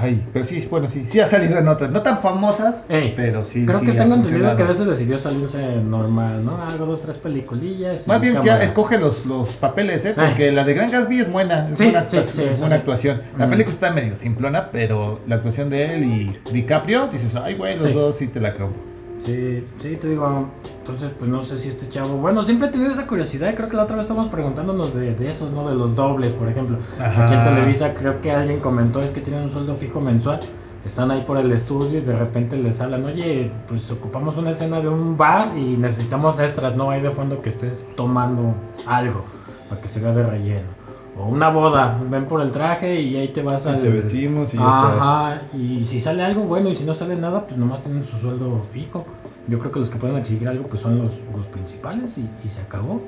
[0.00, 1.90] Ay, pero sí, bueno, sí, sí ha salido en otras.
[1.90, 3.14] No tan famosas, ey.
[3.16, 3.66] pero sí.
[3.66, 6.62] Creo sí que tengo entendido que de ese decidió salirse normal, ¿no?
[6.62, 8.06] Algo, dos, tres peliculillas.
[8.06, 8.58] Más bien cámara.
[8.58, 10.12] ya escoge los, los papeles, ¿eh?
[10.14, 13.22] Porque la de Gran Gatsby es buena, es Sí, buena, sí, es buena actuación.
[13.36, 13.50] La Mm.
[13.50, 17.92] película está medio simplona, pero la actuación de él y DiCaprio, dices, ay, güey, los
[17.92, 18.80] dos sí te la compro.
[19.18, 22.92] Sí, sí, te digo, entonces pues no sé si este chavo, bueno, siempre he tenido
[22.92, 25.68] esa curiosidad, creo que la otra vez estábamos preguntándonos de, de esos, ¿no?
[25.68, 26.78] De los dobles, por ejemplo.
[27.00, 27.26] Ajá.
[27.26, 30.40] Aquí en Televisa creo que alguien comentó es que tienen un sueldo fijo mensual,
[30.84, 34.80] están ahí por el estudio y de repente les hablan, oye, pues ocupamos una escena
[34.80, 36.90] de un bar y necesitamos extras, ¿no?
[36.90, 38.54] Hay de fondo que estés tomando
[38.86, 39.24] algo
[39.68, 40.77] para que se vea de relleno.
[41.18, 43.82] O una boda, ven por el traje y ahí te vas al...
[43.82, 44.98] te vestimos y ya estás.
[45.02, 48.16] Ajá, y si sale algo bueno y si no sale nada, pues nomás tienen su
[48.18, 49.04] sueldo fijo.
[49.48, 52.48] Yo creo que los que pueden exigir algo pues son los, los principales y, y
[52.48, 53.00] se acabó.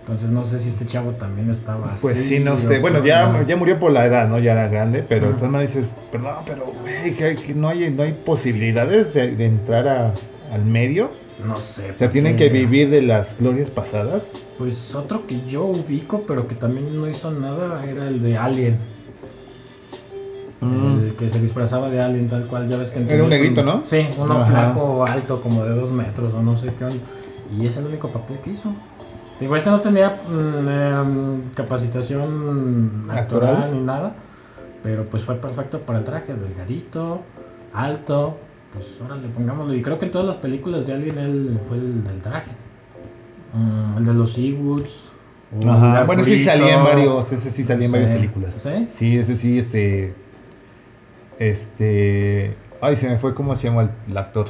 [0.00, 2.78] Entonces no sé si este chavo también estaba Pues así sí, no sé.
[2.78, 4.38] Bueno, ya, ya murió por la edad, ¿no?
[4.38, 8.02] Ya era grande, pero entonces me dices, perdón, pero, güey, que, que no, hay, no
[8.02, 10.14] hay posibilidades de, de entrar a-
[10.52, 11.10] al medio.
[11.38, 11.90] No sé.
[11.90, 14.32] O sea, tienen que vivir de las glorias pasadas.
[14.58, 18.78] Pues otro que yo ubico, pero que también no hizo nada, era el de Alien.
[20.62, 23.10] El que se disfrazaba de Alien tal cual, ya ves que Mm.
[23.10, 23.82] Era un negrito, un- ¿no?
[23.84, 24.46] Sí, uno Ajá.
[24.46, 27.04] flaco, alto, como de dos metros o no sé qué onda.
[27.54, 28.72] Y es el único papel que hizo.
[29.38, 33.72] Digo, este no tenía mm, em, capacitación ¿Actoral?
[33.74, 34.14] ni nada,
[34.82, 37.20] pero pues fue perfecto para el traje, delgadito,
[37.74, 38.38] alto,
[38.74, 39.74] pues órale, pongámoslo.
[39.74, 42.50] Y creo que en todas las películas de Alien él fue el del traje.
[43.52, 45.10] Mm, el de los Ewoks.
[45.66, 46.00] Ajá.
[46.00, 48.54] el Bueno, sí salía en varios, ese sí salía en varias películas.
[48.54, 48.88] ¿Sí?
[48.90, 50.14] Sí, ese sí, este.
[51.38, 52.56] Este.
[52.80, 54.48] Ay, se me fue cómo se llama el, el actor.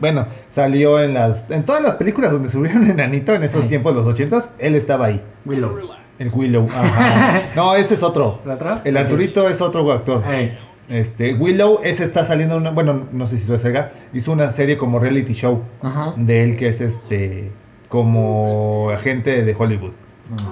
[0.00, 1.48] Bueno, salió en las.
[1.50, 3.68] En todas las películas donde subieron enanito en esos Ay.
[3.68, 5.22] tiempos, los ochentas, él estaba ahí.
[5.44, 5.78] Willow.
[6.18, 6.68] El Willow.
[6.70, 7.42] Ajá.
[7.56, 8.40] No, ese es otro.
[8.44, 8.82] ¿La otra?
[8.84, 10.22] El Arturito es otro actor.
[10.26, 10.58] Ey,
[10.88, 13.58] Este, Willow, ese está saliendo una, bueno, no sé si lo
[14.12, 16.12] hizo una serie como reality show Ajá.
[16.16, 17.50] de él que es este
[17.88, 19.94] como agente de Hollywood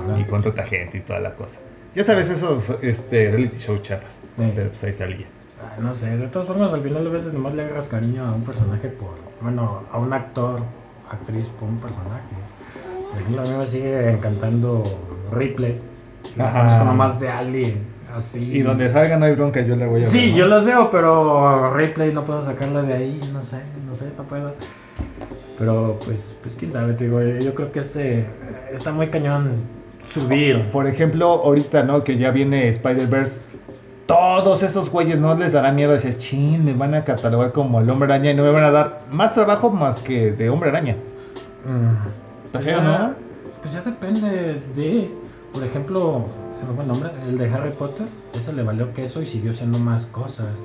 [0.07, 0.23] Órale.
[0.23, 1.59] y contrata gente y toda la cosa.
[1.95, 4.53] Ya sabes esos este reality show chafas, Sí.
[4.55, 5.27] pero pues ahí salía.
[5.81, 8.43] No sé, de todas formas al final a veces nomás le agarras cariño a un
[8.43, 10.61] personaje por, bueno, a un actor,
[11.11, 12.23] actriz por un personaje.
[13.11, 14.99] Por ejemplo, a mí me sigue encantando
[15.31, 15.79] Ripley.
[16.37, 16.61] La Ajá.
[16.63, 17.92] conozco nomás de Alien.
[18.17, 18.51] Así.
[18.53, 20.09] Y donde salga no hay bronca, yo le voy a ver.
[20.09, 20.37] Sí, ¿no?
[20.39, 24.25] yo las veo, pero replay no puedo sacarla de ahí, no sé, no sé, no
[24.25, 24.53] puedo.
[25.59, 28.27] Pero pues, pues quién sabe, te digo, yo creo que ese
[28.73, 29.53] está muy cañón
[30.13, 30.61] subir.
[30.71, 32.03] Por ejemplo, ahorita, ¿no?
[32.05, 33.41] Que ya viene Spider-Verse.
[34.07, 35.93] Todos esos güeyes no les dará miedo.
[35.93, 38.71] Decir, chin, me van a catalogar como el hombre araña y no me van a
[38.71, 40.97] dar más trabajo más que de hombre araña.
[41.65, 43.15] Mm, pues ya- ¿no?
[43.63, 45.11] Pues ya depende de,
[45.53, 46.27] por ejemplo,
[46.59, 49.53] se me fue el nombre, el de Harry Potter, ese le valió queso y siguió
[49.53, 50.59] haciendo más cosas.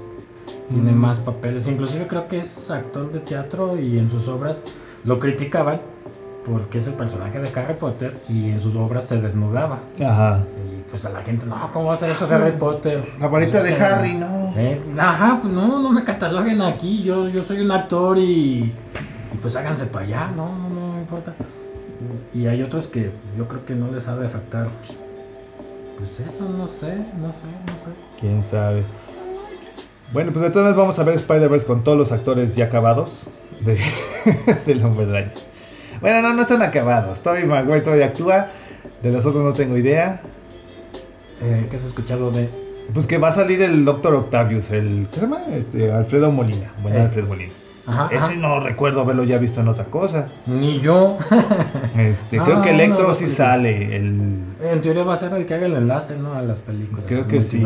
[0.70, 0.96] Tiene Mm.
[0.98, 4.60] más papeles, inclusive creo que es actor de teatro y en sus obras
[5.06, 5.80] lo criticaban
[6.46, 9.80] porque es el personaje de Harry Potter y en sus obras se desnudaba.
[10.06, 10.44] Ajá.
[10.72, 13.14] Y pues a la gente, no, ¿cómo va a ser eso Harry Potter?
[13.20, 14.54] La varita Pues de que- Harry, no.
[14.56, 18.64] Eh, ajá, pues no, no me cataloguen aquí, yo, yo soy un actor y,
[19.34, 21.34] y pues háganse para allá, no, no, no me importa.
[22.34, 24.68] Y hay otros que yo creo que no les ha de afectar.
[25.98, 27.90] Pues eso, no sé, no sé, no sé.
[28.20, 28.84] Quién sabe.
[30.14, 33.24] Bueno, pues entonces vamos a ver Spider-Verse con todos los actores ya acabados
[33.62, 33.80] de,
[34.66, 35.34] del hombre araña.
[36.00, 37.22] Bueno, no, no están acabados.
[37.22, 38.48] Tobey Maguire todavía actúa.
[39.02, 40.22] De los otros no tengo idea.
[41.42, 42.50] Eh, ¿Qué has escuchado de...?
[42.94, 45.08] Pues que va a salir el Doctor Octavius, el.
[45.12, 45.42] ¿Qué se llama?
[45.52, 46.72] Este, Alfredo Molina.
[46.82, 47.02] Bueno, Eh.
[47.02, 47.52] Alfredo Molina.
[47.88, 48.36] Ajá, Ese ajá.
[48.36, 50.28] no recuerdo haberlo ya visto en otra cosa.
[50.46, 51.18] Ni yo.
[51.98, 53.96] Este, Ah, creo que una de Electro las sí sale.
[53.96, 56.34] El, en teoría va a ser el que haga el enlace, ¿no?
[56.34, 57.06] A las películas.
[57.08, 57.66] Creo que sí.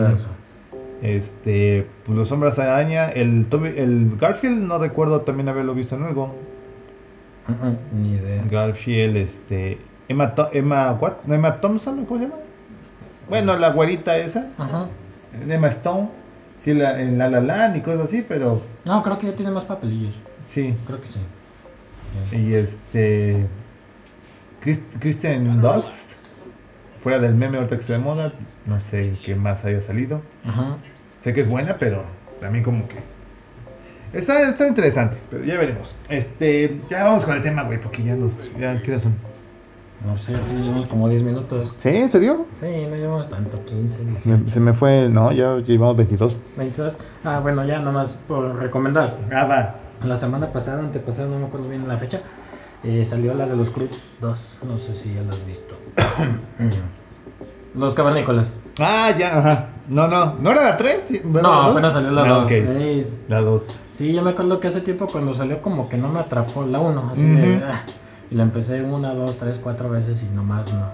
[1.01, 3.09] este, pues los hombres araña.
[3.09, 6.35] El, el Garfield no recuerdo también haberlo visto en algo.
[7.47, 8.43] Mm, Ni idea.
[8.49, 9.79] Garfield, este.
[10.07, 11.13] Emma, Emma, what?
[11.25, 12.37] ¿No, Emma Thompson, ¿cómo se llama?
[13.29, 14.49] Bueno, la güerita esa.
[14.57, 14.87] Ajá.
[15.49, 16.09] Emma Stone.
[16.61, 19.51] Sí, la, en La La Land y cosas así, pero No, creo que ya tiene
[19.51, 20.15] más papelillos.
[20.47, 20.73] sí.
[20.87, 21.19] Creo que sí.
[22.37, 23.45] Y este.
[24.61, 25.87] Chris- Kristen Dunst.
[27.01, 28.33] Fuera del meme ahorita que se de moda.
[28.65, 30.21] No sé qué más haya salido.
[30.45, 30.77] Ajá.
[31.21, 32.03] Sé que es buena, pero
[32.39, 32.97] también como que.
[34.13, 35.95] Está, está interesante, pero ya veremos.
[36.09, 36.79] Este.
[36.89, 38.33] Ya vamos con el tema, güey, porque ya nos.
[38.59, 39.15] Ya, ¿Qué son?
[40.05, 41.73] No sé, llevamos como 10 minutos.
[41.77, 42.07] ¿Sí?
[42.07, 42.45] ¿Se dio?
[42.51, 44.43] Sí, no llevamos tanto, 15, 18.
[44.45, 45.07] Me- se me fue.
[45.09, 46.39] No, ya llevamos 22.
[46.57, 46.97] 22.
[47.23, 49.17] Ah, bueno, ya nomás por recomendar.
[49.31, 49.75] Ah, va.
[50.07, 52.21] La semana pasada, antepasada, no me acuerdo bien la fecha,
[52.83, 54.57] eh, salió la de los Cruz 2.
[54.67, 55.75] No sé si ya la has visto.
[57.75, 58.55] los cavernícolas.
[58.79, 59.67] Ah, ya, ajá.
[59.87, 60.33] No, no.
[60.35, 61.25] ¿No era la 3?
[61.25, 62.45] No, apenas salió la 2.
[62.45, 62.51] ok.
[63.27, 63.67] La 2.
[63.93, 66.79] sí, yo me acuerdo que hace tiempo cuando salió como que no me atrapó la
[66.79, 67.09] 1.
[67.13, 67.35] Así Ujú.
[67.41, 67.61] de...
[68.31, 70.85] Y la empecé una, dos, tres, cuatro veces y nomás no.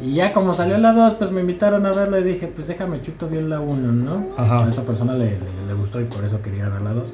[0.00, 3.02] Y ya como salió la 2, pues me invitaron a verla y dije, pues déjame
[3.02, 4.26] chuto bien la 1, ¿no?
[4.36, 4.64] Ajá.
[4.64, 7.12] A esta persona le, le- le gustó y por eso quería ver la 2.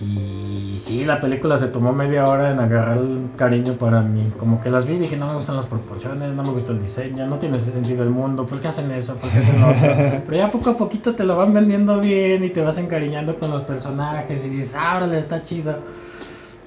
[0.00, 4.32] Y sí, la película se tomó media hora en agarrar el cariño para mí.
[4.40, 6.82] Como que las vi y dije, no me gustan las proporciones, no me gusta el
[6.82, 9.14] diseño, no tiene sentido el mundo, ¿por qué hacen eso?
[9.14, 10.20] ¿Por qué hacen otro?
[10.26, 13.50] Pero ya poco a poquito te lo van vendiendo bien y te vas encariñando con
[13.50, 15.76] los personajes y dices, ah, órale, está chido.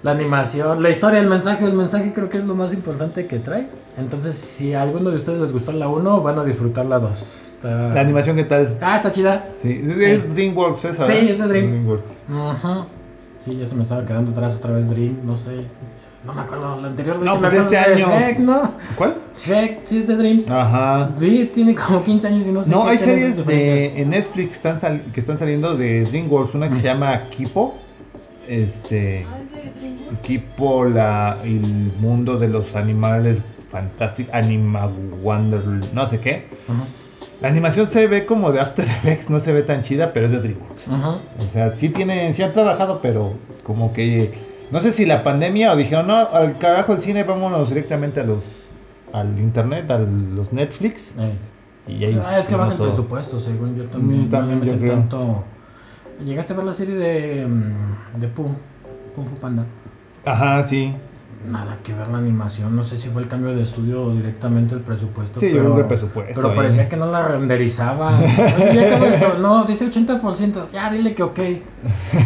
[0.03, 3.39] La animación, la historia, el mensaje, el mensaje creo que es lo más importante que
[3.39, 3.67] trae.
[3.97, 7.11] Entonces, si a alguno de ustedes les gustó la 1, van a disfrutar la 2.
[7.55, 8.77] Está- La animación, ¿qué tal?
[8.81, 9.47] Ah, está chida.
[9.55, 11.67] Sí, es DreamWorks esa, Sí, es de Dream.
[11.71, 12.11] DreamWorks.
[12.31, 12.85] Ajá.
[13.43, 15.65] Sí, ya se me estaba quedando atrás otra vez Dream, no sé.
[16.23, 18.73] No me acuerdo, la anterior de No, pues este año- Shrek, ¿no?
[18.97, 19.15] ¿Cuál?
[19.35, 20.49] Shrek, sí es de Dreams.
[20.49, 21.09] Ajá.
[21.19, 24.77] Sí, tiene como 15 años y no sé No, hay series de, en Netflix están
[25.13, 26.53] que están saliendo de DreamWorks.
[26.53, 27.75] Una que se llama Kipo.
[28.47, 29.25] Este.
[30.23, 31.59] Kipo, la, el
[31.99, 34.33] mundo de los animales fantásticos.
[34.33, 34.89] Anima
[35.21, 35.61] Wonder.
[35.93, 36.45] No sé qué.
[37.41, 39.29] La animación se ve como de After Effects.
[39.29, 40.87] No se ve tan chida, pero es de DreamWorks.
[41.39, 43.33] O sea, sí tienen, sí han trabajado, pero
[43.63, 44.33] como que
[44.71, 48.23] no sé si la pandemia o dijeron, no, al carajo el cine, vámonos directamente a
[48.23, 48.43] los
[49.13, 51.15] al internet, a los Netflix.
[51.17, 51.33] Eh.
[51.87, 52.87] Y ahí Ah, es que baja el todo.
[52.87, 54.27] presupuesto, según yo también.
[54.27, 54.99] Mm, también no le yo meten creo.
[55.01, 55.43] tanto.
[56.25, 58.55] ¿Llegaste a ver la serie de, mm, de Pooh?
[59.15, 59.63] Kung Fu Panda.
[60.25, 60.93] Ajá, sí.
[61.47, 64.73] Nada que ver la animación, no sé si fue el cambio de estudio o directamente
[64.75, 65.39] el presupuesto.
[65.39, 68.21] Sí, yo pero, creo que el presupuesto Pero parecía que no la renderizaban.
[68.73, 69.37] Ya acabó esto.
[69.39, 70.69] No, dice 80%.
[70.73, 71.39] Ya, dile que ok.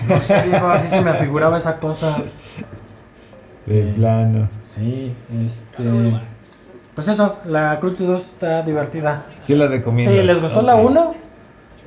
[0.09, 2.17] No sé, digo, así se me afiguraba esa cosa.
[3.65, 3.93] De Eh.
[3.95, 4.47] plano.
[4.67, 5.13] Sí,
[5.45, 6.19] este.
[6.95, 9.25] Pues eso, la Cruz 2 está divertida.
[9.41, 10.11] Sí la recomiendo.
[10.15, 11.13] Si les gustó la 1,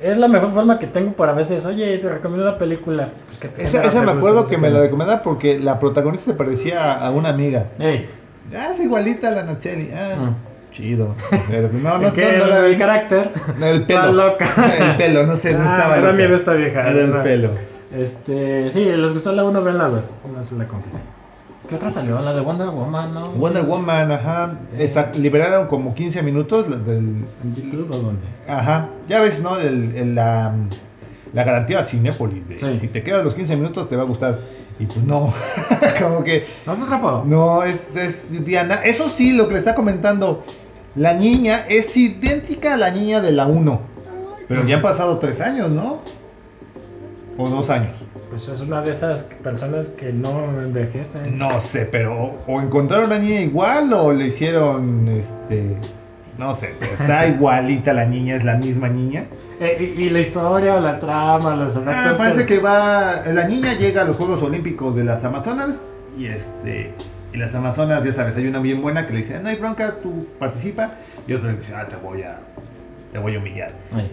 [0.01, 1.65] es la mejor forma que tengo para veces.
[1.65, 3.09] Oye, te recomiendo la película.
[3.27, 6.37] Pues que te Esa, esa me acuerdo que me la recomendaba porque la protagonista se
[6.37, 7.65] parecía a una amiga.
[7.79, 8.07] Ey,
[8.55, 9.89] Ah, es igualita a la Natseli.
[9.91, 10.35] Ah, Mm.
[10.71, 11.15] chido.
[11.49, 13.31] Pero pues, no, no, no, la el carácter.
[13.57, 14.11] No, el pelo.
[14.11, 14.45] loca.
[14.91, 16.11] El pelo, no sé, no Ah, estaba loca.
[16.13, 16.81] miedo esta vieja.
[16.89, 17.49] Era el pelo.
[17.95, 20.03] Este, sí, les gustó la 1, ven la 2.
[20.35, 20.99] No se la compiten.
[21.69, 22.19] ¿Qué otra salió?
[22.19, 23.23] La de Wonder Woman, ¿no?
[23.31, 24.59] Wonder Woman, ajá.
[24.77, 27.25] Esa- liberaron como 15 minutos del...
[27.43, 28.21] ¿En YouTube o dónde?
[28.47, 28.89] Ajá.
[29.09, 29.57] Ya ves, ¿no?
[29.59, 30.53] El, el- la,
[31.33, 32.47] la garantía Cinépolis.
[32.47, 32.77] De, Sí.
[32.77, 34.39] Si te quedas los 15 minutos te va a gustar.
[34.79, 35.33] Y pues no.
[36.01, 36.45] como que...
[36.65, 37.23] ¿No te atrapó?
[37.25, 38.75] No, es, es Diana.
[38.83, 40.43] Eso sí, lo que le está comentando.
[40.95, 43.81] La niña es idéntica a la niña de la 1.
[44.47, 45.99] Pero ya han pasado 3 años, ¿no?
[47.37, 47.97] O 2 años.
[48.35, 51.37] Pues es una de esas personas que no envejecen.
[51.37, 55.77] No sé, pero o encontraron a la niña igual o le hicieron este
[56.37, 59.23] no sé, pero está igualita la niña, es la misma niña.
[59.61, 62.17] Eh, y, y la historia, la trama, los Ah, efectos.
[62.17, 65.81] parece que va la niña llega a los Juegos Olímpicos de las Amazonas
[66.17, 66.91] y este
[67.31, 69.95] y las Amazonas, ya sabes, hay una bien buena que le dice, "No hay bronca,
[70.03, 70.91] tú participa."
[71.25, 72.37] Y otra le dice, "Ah, te voy a
[73.13, 74.11] te voy a humillar." Ay,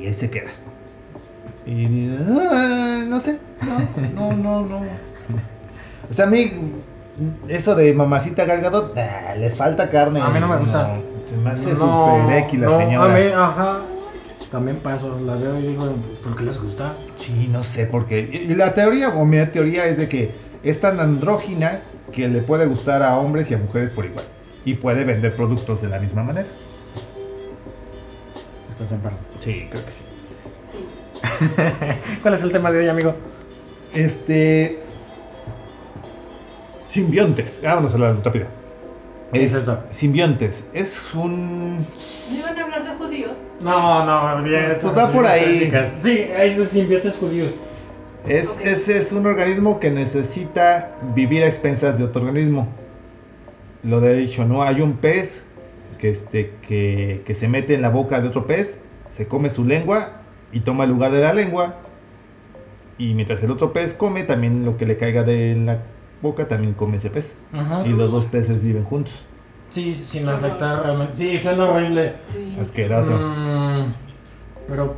[0.00, 0.50] Y él se queda.
[1.66, 3.38] Y dice, "Ah, no sé,
[4.14, 4.80] no, no, no, no.
[6.10, 6.52] O sea, a mí,
[7.48, 8.92] eso de mamacita Galgado,
[9.38, 10.20] le falta carne.
[10.20, 10.88] A mí no me gusta.
[10.88, 13.14] No, se me hace no, super X la no, señora.
[13.14, 13.80] A mí, ajá.
[14.50, 16.94] También paso, la veo y digo, ¿por qué les gusta?
[17.16, 18.46] Sí, no sé por qué.
[18.56, 21.80] La teoría, o mi teoría es de que es tan andrógina
[22.12, 24.26] que le puede gustar a hombres y a mujeres por igual.
[24.64, 26.48] Y puede vender productos de la misma manera.
[28.70, 29.18] Estás enfermo.
[29.38, 30.04] Sí, creo que sí.
[32.22, 33.14] ¿Cuál es el tema de hoy, amigo?
[33.92, 34.78] Este.
[36.88, 37.62] Simbiontes.
[37.66, 38.46] Ah, vamos a hablar rápido.
[39.32, 39.78] ¿Qué es eso?
[39.90, 40.64] Simbiontes.
[40.72, 41.78] Es un.
[41.80, 43.36] ¿No iban a hablar de judíos?
[43.60, 44.76] No, no, bien.
[44.80, 45.72] Pues va por ahí.
[46.00, 47.52] Sí, es de simbiontes judíos.
[48.28, 48.60] Es, Ok.
[48.64, 52.68] es, es un organismo que necesita vivir a expensas de otro organismo.
[53.82, 54.62] Lo de dicho, ¿no?
[54.62, 55.44] Hay un pez
[55.98, 59.64] que, este, que, que se mete en la boca de otro pez, se come su
[59.64, 60.20] lengua
[60.54, 61.74] y toma el lugar de la lengua.
[62.96, 65.78] Y mientras el otro pez come, también lo que le caiga de la
[66.22, 67.36] boca, también come ese pez.
[67.52, 67.84] Ajá.
[67.86, 69.26] Y los dos peces viven juntos.
[69.70, 71.16] Sí, sin afectar realmente.
[71.16, 72.14] Sí, suena horrible.
[72.28, 72.56] Sí.
[72.60, 73.18] Asqueroso.
[73.18, 73.92] Mm,
[74.68, 74.94] pero,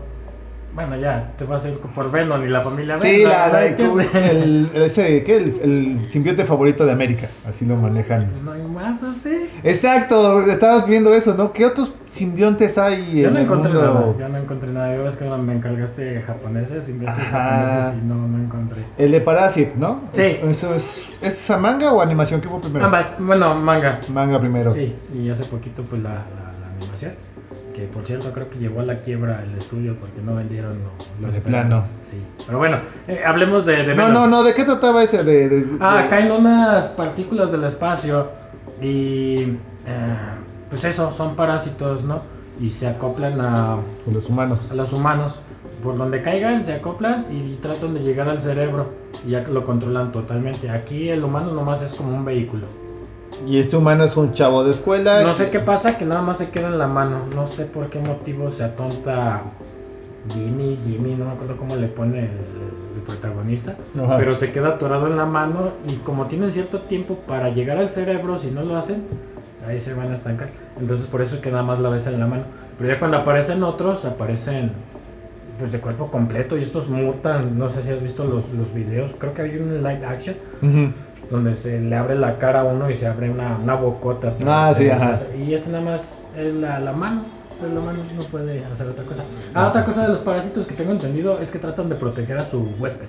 [0.76, 3.52] bueno, ya, te vas a ir por Venom y la familia Sí, Venom, la, ¿no?
[3.54, 3.76] la-
[4.12, 5.36] que- el, ese, ¿qué?
[5.38, 8.26] El, el simbionte favorito de América, así lo manejan.
[8.30, 9.48] Pues no hay más, ¿o sí?
[9.64, 11.52] Exacto, estabas viendo eso, ¿no?
[11.52, 13.86] ¿Qué otros simbiontes hay Yo en no el encontré mundo?
[13.94, 14.94] nada, yo no encontré nada.
[14.94, 17.40] Yo ves que me encargaste japoneses, simbiontes Ajá.
[17.40, 18.82] japoneses y no, no encontré.
[18.98, 20.02] El de Parasite, ¿no?
[20.12, 20.22] Sí.
[20.22, 22.42] Es- Eso es, ¿Es a manga o animación?
[22.42, 22.84] ¿Qué fue primero?
[22.84, 24.00] Ambas, bueno, manga.
[24.08, 24.70] Manga primero.
[24.70, 27.12] Sí, y hace poquito pues la, la, la animación.
[27.76, 30.78] Que por cierto creo que llevó a la quiebra el estudio porque no vendieron
[31.20, 31.84] lo, lo De plano.
[32.00, 35.22] Sí, pero bueno, eh, hablemos de, de No, no, no, ¿de qué trataba ese?
[35.22, 38.28] De, de- Ah, caen unas partículas del espacio
[38.80, 40.16] y eh,
[40.70, 42.22] pues eso, son parásitos, ¿no?
[42.58, 43.76] Y se acoplan a,
[44.10, 44.70] los humanos.
[44.70, 45.38] a los humanos.
[45.82, 48.86] Por donde caigan se acoplan y tratan de llegar al cerebro
[49.26, 50.70] y ya lo controlan totalmente.
[50.70, 52.66] Aquí el humano nomás es como un vehículo.
[53.44, 55.22] Y este humano es un chavo de escuela.
[55.22, 57.22] No sé qué pasa, que nada más se queda en la mano.
[57.34, 59.42] No sé por qué motivo se atonta
[60.28, 62.30] Jimmy, Jimmy, no me acuerdo cómo le pone el,
[62.96, 63.76] el protagonista.
[64.02, 64.16] Ajá.
[64.16, 67.90] Pero se queda atorado en la mano y como tienen cierto tiempo para llegar al
[67.90, 69.04] cerebro, si no lo hacen,
[69.66, 70.48] ahí se van a estancar.
[70.80, 72.44] Entonces por eso es que nada más la ves en la mano.
[72.78, 74.72] Pero ya cuando aparecen otros, aparecen
[75.58, 77.58] pues de cuerpo completo y estos mutan.
[77.58, 80.36] No sé si has visto los, los videos, creo que hay un live action.
[81.30, 84.34] Donde se le abre la cara a uno y se abre una, una bocota.
[84.46, 85.18] Ah, sí, ajá.
[85.36, 87.24] Y este nada más es la, la mano.
[87.58, 89.24] Pues la mano no puede hacer otra cosa.
[89.54, 92.44] Ah, otra cosa de los parásitos que tengo entendido es que tratan de proteger a
[92.44, 93.06] su huésped.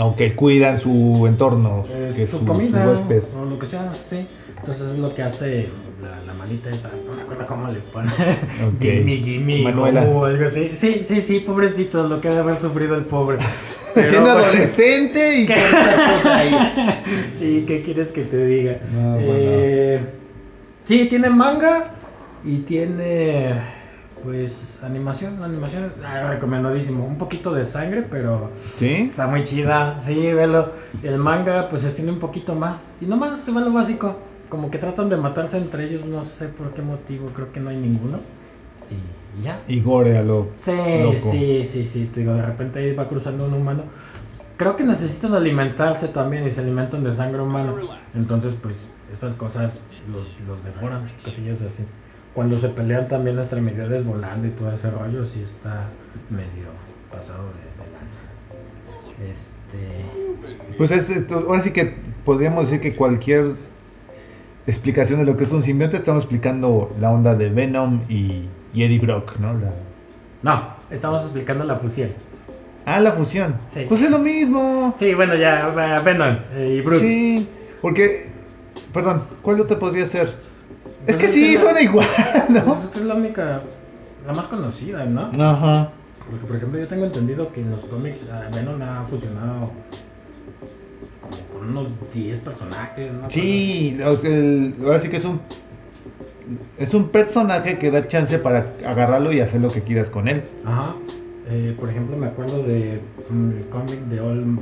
[0.00, 3.22] Aunque cuidan su entorno, Eh, que su, su, comida su huésped.
[3.38, 4.26] o lo que sea, sí.
[4.58, 5.68] Entonces es lo que hace
[6.02, 8.10] la, la manita esta, no me acuerdo cómo le pone.
[8.66, 8.80] Ok.
[8.80, 10.02] Gimme, gimme, Manuela.
[10.02, 10.72] o algo así.
[10.74, 13.38] Sí, sí, sí, pobrecito, lo que debe haber sufrido el pobre.
[13.94, 15.52] Pero, Siendo adolescente y
[16.26, 16.72] ahí.
[17.38, 18.78] Sí, ¿qué quieres que te diga?
[18.92, 19.24] No, bueno.
[19.36, 20.00] Eh,
[20.84, 21.90] sí, tiene manga
[22.42, 23.60] y tiene
[24.24, 27.04] pues animación, animación ah, recomendadísimo.
[27.04, 29.08] Un poquito de sangre, pero ¿Sí?
[29.10, 29.98] está muy chida.
[30.00, 30.70] Sí, velo.
[31.02, 32.90] El manga pues es- tiene un poquito más.
[33.00, 34.16] Y nomás se va lo básico.
[34.52, 37.70] Como que tratan de matarse entre ellos, no sé por qué motivo, creo que no
[37.70, 38.18] hay ninguno.
[38.90, 39.62] Y, ya.
[39.66, 40.48] Y gore a lo.
[40.58, 41.16] Sí, Loco.
[41.16, 43.84] sí, sí, sí, te digo, de repente ahí va cruzando un humano.
[44.58, 47.72] Creo que necesitan alimentarse también y se alimentan de sangre humana.
[48.14, 49.80] Entonces, pues, estas cosas
[50.12, 51.84] los, los devoran, cosillas así.
[52.34, 55.86] Cuando se pelean también extremidades volando y todo ese rollo, sí está
[56.28, 56.68] medio
[57.10, 58.20] pasado de, de lanza.
[59.32, 60.76] Este...
[60.76, 61.94] Pues es, esto- ahora sí que
[62.26, 63.54] podríamos decir que cualquier
[64.66, 68.82] explicación de lo que es un simbionte, estamos explicando la onda de Venom y, y
[68.84, 69.54] Eddie Brock, ¿no?
[69.54, 69.72] La-
[70.42, 72.10] No, estamos explicando la fusión.
[72.84, 73.56] Ah, la fusión.
[73.68, 73.86] Sí.
[73.88, 74.94] Pues es lo mismo.
[74.98, 77.00] Sí, bueno, ya, Venom eh, y Brute.
[77.00, 77.48] Sí.
[77.80, 78.28] Porque,
[78.92, 80.34] perdón, ¿cuál otro podría ser?
[81.04, 82.06] Pues es que es sí, que la- suena igual,
[82.48, 82.64] ¿no?
[82.64, 83.62] Pues es la única,
[84.26, 85.30] la más conocida, ¿no?
[85.42, 85.90] Ajá.
[86.30, 89.70] Porque, por ejemplo, yo tengo entendido que en los cómics ah, Venom ha fusionado
[91.60, 93.30] unos 10 personajes, ¿no?
[93.30, 95.40] Sí, o sea, el- ahora sí que es un
[96.78, 100.42] es un personaje que da chance para agarrarlo y hacer lo que quieras con él.
[100.64, 100.94] Ajá.
[101.48, 104.58] Eh, por ejemplo, me acuerdo de mm, el cómic de, Ol-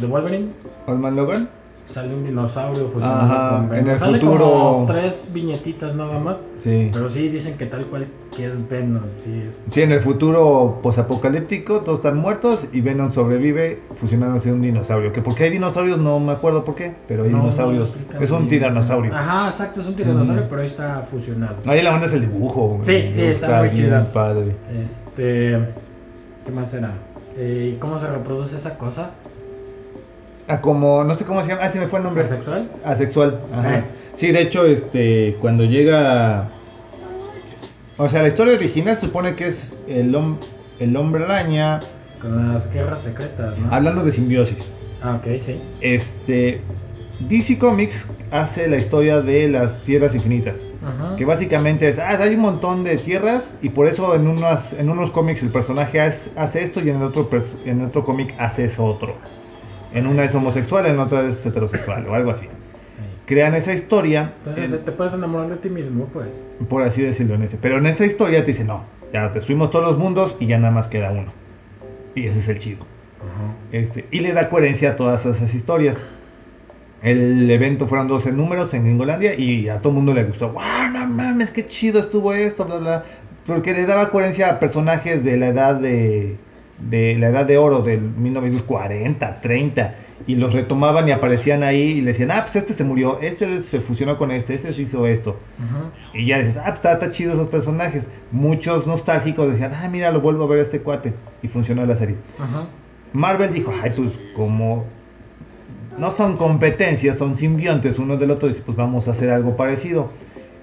[0.00, 0.48] de Wolverine.
[0.86, 1.48] Old Man Logan.
[1.90, 3.84] Sale un dinosaurio fusionado Ajá, con Venom.
[3.86, 6.36] en el Sale futuro- como tres viñetitas nada más.
[6.58, 6.88] Sí.
[6.92, 9.02] Pero sí dicen que tal cual que es Venom.
[9.24, 14.56] Sí, es- Sí, en el futuro posapocalíptico todos están muertos y Venom sobrevive fusionándose en
[14.56, 15.12] un dinosaurio.
[15.12, 17.92] Que porque hay dinosaurios no me acuerdo por qué, pero hay No, no dinosaurios.
[18.20, 19.12] es un tiranosaurio.
[19.14, 21.56] Ajá, exacto, es un tiranosaurio, pero ahí está fusionado.
[21.66, 22.78] Ahí la banda es el dibujo.
[22.82, 24.06] Sí, me sí, está muy chido.
[24.12, 24.54] padre.
[24.84, 25.58] Este.
[26.46, 26.92] ¿Qué más era?
[27.36, 29.10] Eh, ¿Cómo se reproduce esa cosa?
[30.60, 32.24] Como, no sé cómo se llama, ah, se me fue el nombre.
[32.24, 32.68] ¿Asexual?
[32.84, 33.78] Asexual, ajá.
[33.78, 33.84] Eh.
[34.14, 36.48] Sí, de hecho, este, cuando llega...
[37.96, 40.38] O sea, la historia original se supone que es el, hom-
[40.78, 41.80] el hombre araña
[42.20, 43.72] Con las guerras secretas, ¿no?
[43.72, 44.66] hablando de simbiosis.
[45.02, 45.60] Ah, ok, sí.
[45.82, 46.60] Este,
[47.28, 50.62] DC Comics hace la historia de las tierras infinitas.
[50.82, 51.14] Ajá.
[51.16, 54.88] Que básicamente es, ah, hay un montón de tierras y por eso en, unas, en
[54.88, 57.28] unos cómics el personaje hace, hace esto y en el otro,
[57.66, 59.14] en el otro cómic hace eso otro.
[59.92, 62.46] En una es homosexual, en otra es heterosexual o algo así.
[63.26, 66.28] Crean esa historia, Entonces, en- te puedes enamorar de ti mismo, pues.
[66.68, 67.58] por así decirlo en ese.
[67.58, 70.72] Pero en esa historia te dice, no, ya destruimos todos los mundos y ya nada
[70.72, 71.32] más queda uno.
[72.14, 72.84] Y ese es el chido.
[73.20, 73.54] Ajá.
[73.72, 76.04] Este, y le da coherencia a todas esas historias.
[77.02, 80.50] El evento fueron 12 números en Gringolandia y a todo el mundo le gustó.
[80.50, 80.62] ¡Wow!
[80.92, 83.04] No mames, qué chido estuvo esto, bla, bla.
[83.46, 86.36] Porque le daba coherencia a personajes de la edad de,
[86.88, 89.94] de la edad de oro, del 1940, 30.
[90.26, 93.60] Y los retomaban y aparecían ahí y le decían, ah, pues este se murió, este
[93.60, 95.38] se fusionó con este, este se hizo esto.
[95.58, 95.90] Ajá.
[96.12, 98.08] Y ya dices, ah, pues, está, está chido esos personajes.
[98.30, 101.14] Muchos nostálgicos decían, ah, mira, lo vuelvo a ver a este cuate.
[101.42, 102.16] Y funcionó la serie.
[103.12, 104.84] Marvel dijo, ay, pues como
[105.98, 110.10] no son competencias, son simbiontes uno del otro, dice, pues vamos a hacer algo parecido.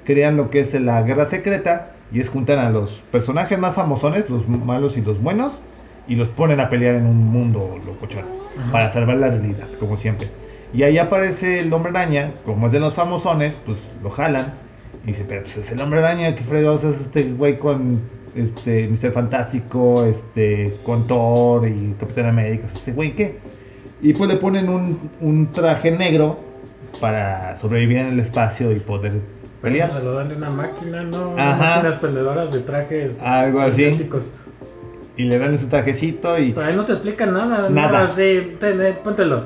[0.06, 4.30] Crean lo que es la guerra secreta y es juntar a los personajes más famosones,
[4.30, 5.60] los malos y los buenos,
[6.08, 8.26] y los ponen a pelear en un mundo locochón
[8.58, 8.72] Ajá.
[8.72, 10.30] para salvar la realidad, como siempre.
[10.74, 14.54] Y ahí aparece el hombre araña, como es de los famosones, pues lo jalan.
[15.04, 18.02] Y dice, pero pues es el hombre araña, qué fregados es este güey con
[18.36, 19.12] este Mr.
[19.12, 23.38] Fantástico, este, con Thor y Capitán América, este güey qué.
[24.02, 26.39] Y pues le ponen un, un traje negro
[27.00, 29.22] para sobrevivir en el espacio y poder Pero
[29.62, 29.89] pelear.
[29.89, 31.34] eso se lo dan de una máquina, ¿no?
[31.38, 31.76] Ajá.
[31.78, 33.15] Máquinas pendedoras de trajes.
[33.22, 34.08] Algo así.
[35.17, 37.69] Y le dan su trajecito y, Pero ahí no te explica nada.
[37.69, 38.01] Nada.
[38.03, 39.45] No, sí, ten, póntelo.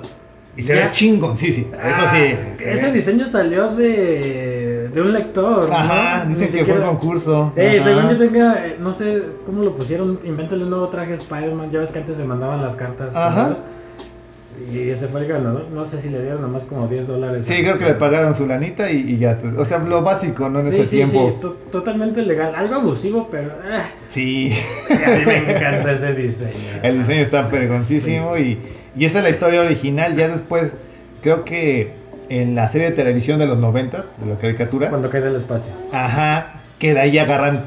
[0.57, 0.85] y se Ya.
[0.87, 2.55] ve chingón, sí, sí, eso Ah, sí.
[2.55, 2.91] se Ese ve.
[2.91, 5.69] diseño salió de, de un lector.
[5.69, 5.75] ¿no?
[5.75, 7.53] Ajá, dicen Ni que fue un siquiera- concurso.
[7.55, 11.71] Eh, según yo tenga, eh, no sé cómo lo pusieron, invéntale un nuevo traje Spider-Man,
[11.71, 13.15] ya ves que antes se mandaban las cartas.
[13.15, 13.55] Ajá.
[14.71, 17.45] Y ese fue el ganador, no sé si le dieron nomás como 10 dólares.
[17.45, 19.39] Sí, creo que le pagaron su lanita y, y ya.
[19.57, 20.59] O sea, lo básico, ¿no?
[20.59, 21.31] En Sí, ese sí, tiempo.
[21.35, 24.51] sí, to- totalmente legal, algo abusivo, pero eh, Sí,
[24.89, 26.51] a mí me encanta ese diseño.
[26.83, 28.59] el diseño está Sí, pergoncísimo y,
[28.95, 30.15] y esa es la historia original.
[30.15, 30.73] Ya después,
[31.21, 31.91] creo que
[32.29, 35.73] en la serie de televisión de los 90, de la caricatura, Cuando cae del espacio.
[35.91, 37.65] ajá, que de ahí agarran.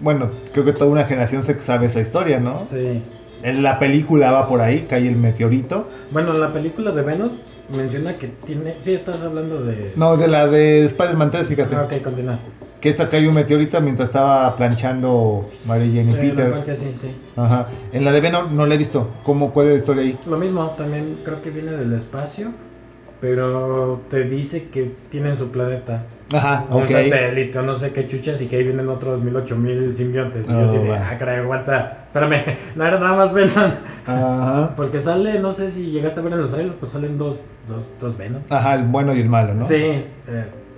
[0.00, 2.66] Bueno, creo que toda una generación se sabe esa historia, ¿no?
[2.66, 3.02] Sí.
[3.42, 5.88] En la película va por ahí, cae el meteorito.
[6.10, 7.30] Bueno, en la película de Venom
[7.70, 8.76] menciona que tiene.
[8.80, 9.92] Sí, estás hablando de.
[9.96, 11.74] No, de la de Spider-Man 3, fíjate.
[11.76, 12.38] Ah, ok, continúa.
[12.80, 16.46] Que esta cayó un meteorito mientras estaba planchando Mary Jane y Sí, Peter.
[16.48, 17.10] la cual que sí, sí.
[17.36, 17.68] Ajá.
[17.92, 19.10] En la de Venom no la he visto.
[19.24, 20.18] ¿Cómo, ¿Cuál es la historia ahí?
[20.28, 22.52] Lo mismo, también creo que viene del espacio,
[23.20, 26.04] pero te dice que tienen su planeta.
[26.32, 26.66] Ajá.
[26.70, 29.56] Un satélite, o no sé qué chuchas, y que ahí vienen otros 1008
[29.94, 30.46] simbiontes.
[30.46, 31.08] Y yo Oh, así de, va.
[31.10, 32.05] ah, caray, aguanta.
[32.16, 33.72] Espérame, no era nada más Venom.
[34.06, 34.72] Ajá.
[34.74, 37.36] Porque sale, no sé si llegaste a ver en los trailers, pues salen dos,
[37.68, 38.42] dos, dos Venom.
[38.48, 39.66] Ajá, el bueno y el malo, ¿no?
[39.66, 39.74] Sí.
[39.74, 40.06] eh,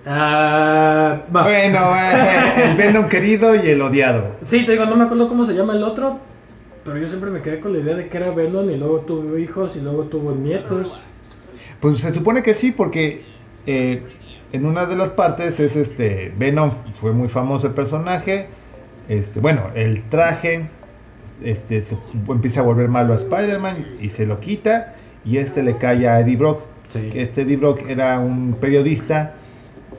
[0.06, 1.20] ah.
[1.30, 1.52] Bueno,
[1.96, 4.32] eh, el Venom querido y el odiado.
[4.42, 6.18] Sí, te digo, no me acuerdo cómo se llama el otro,
[6.84, 9.38] pero yo siempre me quedé con la idea de que era Venom y luego tuvo
[9.38, 11.00] hijos y luego tuvo nietos.
[11.80, 13.22] Pues se supone que sí, porque
[13.66, 14.02] eh,
[14.52, 16.32] en una de las partes es este.
[16.36, 18.48] Venom fue muy famoso el personaje.
[19.08, 20.68] Este, bueno, el traje.
[21.42, 21.96] Este se
[22.28, 24.94] empieza a volver malo a Spider-Man y se lo quita.
[25.24, 26.60] Y este le cae a Eddie Brock.
[26.88, 27.10] Sí.
[27.14, 29.34] Este Eddie Brock era un periodista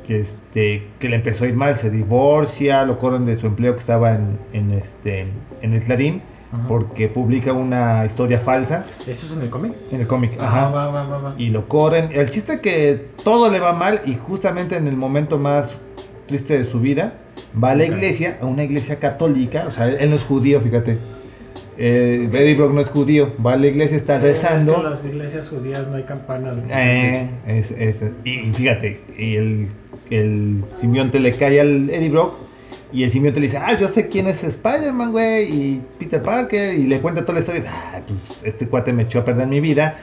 [0.07, 3.73] que, este, que le empezó a ir mal, se divorcia, lo corren de su empleo
[3.73, 5.27] que estaba en, en, este,
[5.61, 6.67] en el Clarín Ajá.
[6.67, 9.73] porque publica una historia falsa ¿Eso es en el cómic?
[9.91, 10.31] en el cómic.
[10.39, 10.69] Ah, Ajá.
[10.71, 11.35] va, va, va, va.
[11.37, 12.09] Y lo corren.
[12.11, 15.77] El chiste es que todo le va mal y justamente en el momento más
[16.27, 17.13] triste de su vida
[17.63, 20.97] va a la iglesia, a una iglesia católica, o sea, él no es judío, fíjate.
[21.82, 24.73] Eh, Eddie Brock no es judío, va a la iglesia, está Eh, Es rezando.
[24.75, 26.57] que en las iglesias judías no hay campanas.
[26.69, 29.67] Eh, es- es- y fíjate, y el,
[30.09, 32.34] el simbionte le cae al Eddie Brock
[32.91, 36.73] y el simbionte le dice, ah, yo sé quién es Spider-Man, güey, y Peter Parker,
[36.73, 39.61] y le cuenta toda la historia, ah, pues este cuate me echó a perder mi
[39.61, 39.95] vida,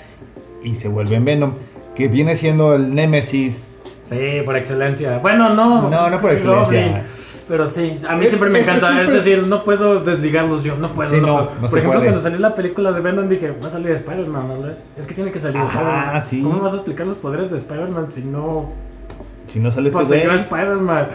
[0.65, 1.53] y se vuelve en Venom,
[1.95, 3.77] que viene siendo el némesis.
[4.05, 4.17] Sí,
[4.47, 5.19] por excelencia.
[5.19, 5.91] Bueno, no.
[5.91, 7.05] No, no por excelencia.
[7.49, 9.03] Pero sí, a mí Es- siempre me es encanta.
[9.03, 10.77] Es, decir, no puedo desligarlos yo.
[10.77, 11.09] No puedo.
[11.09, 11.51] Sí, no, no, puedo.
[11.55, 12.07] no Por se ejemplo, puede.
[12.07, 14.79] cuando salió la película de Venom, dije, va a salir Spider-Man, ¿verdad?
[14.99, 16.23] Es que tiene que salir Spider-Man.
[16.23, 16.43] sí.
[16.43, 18.73] ¿Cómo me vas a explicar los poderes de Spider-Man si no
[19.47, 20.41] Si no sale este poseyó a güey.
[20.41, 21.07] Spider-Man?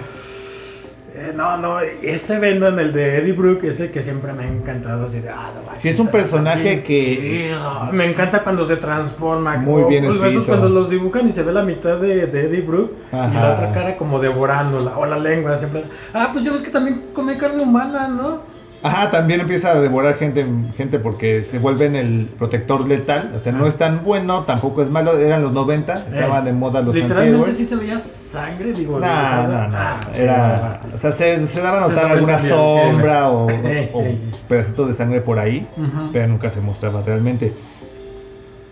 [1.13, 5.05] Eh, no, no, ese Venom, el de Eddie Brooke, ese que siempre me ha encantado.
[5.05, 7.91] Así de, ah, no Sí, es un personaje que- chido.
[7.91, 9.57] Me encanta cuando se transforma.
[9.57, 10.45] Muy O- bien esos escrito.
[10.45, 13.73] cuando los dibujan y se ve la mitad de, de Eddie Brooke y la otra
[13.73, 14.97] cara como devorándola.
[14.97, 15.83] O la lengua siempre.
[16.13, 18.39] Ah, pues ya ves que también come carne humana, ¿no?
[18.83, 20.43] Ajá, también empieza a devorar gente,
[20.75, 23.31] gente porque se vuelven el protector letal.
[23.35, 25.17] O sea, no es tan bueno, tampoco es malo.
[25.19, 27.57] Eran los 90, estaban Eh, de moda los Literalmente antihéroes.
[27.57, 28.99] sí se veía sangre, digo.
[28.99, 29.77] No, no, no.
[29.77, 34.17] Ah, Era, o sea, se, se daba a notar alguna sombra o, Eh, o eh.
[34.47, 35.67] pedacitos de sangre por ahí,
[36.11, 37.53] pero nunca se mostraba realmente.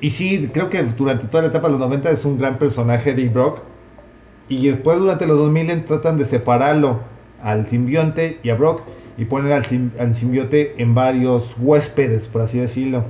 [0.01, 3.13] Y sí, creo que durante toda la etapa de los 90 es un gran personaje
[3.13, 3.61] de Brock.
[4.47, 7.01] Y después durante los 2000 tratan de separarlo
[7.43, 8.81] al simbionte y a Brock
[9.19, 13.03] y poner al, sim- al simbionte en varios huéspedes, por así decirlo,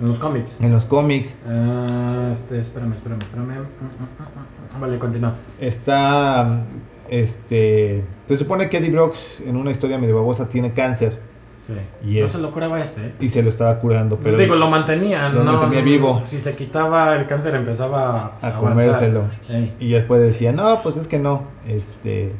[0.00, 0.56] En los cómics.
[0.60, 1.38] en los cómics.
[1.46, 3.46] Ah, este, espérame, espérame, espérame.
[3.48, 4.80] Mm, mm, mm.
[4.80, 5.34] Vale, continúa.
[5.60, 6.64] Está,
[7.10, 9.14] este, se supone que Eddie Brock
[9.46, 11.18] en una historia medio babosa tiene cáncer
[11.62, 11.74] Sí.
[12.04, 13.00] Y no es- se lo curaba este.
[13.06, 13.12] ¿eh?
[13.20, 15.28] y se lo estaba curando, pero Digo, lo mantenía.
[15.28, 16.22] lo no, mantenía vivo.
[16.26, 18.58] Si se quitaba el cáncer empezaba a avanzar.
[18.58, 19.22] comérselo.
[19.78, 22.32] Y después decía, no, pues es que no, este,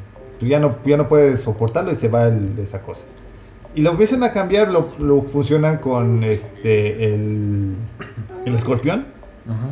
[0.43, 3.05] pues ya no, ya no puedes soportarlo y se va el- esa cosa.
[3.77, 7.75] Y lo empiezan a cambiar, lo, lo funcionan con este, el,
[8.45, 9.07] el escorpión.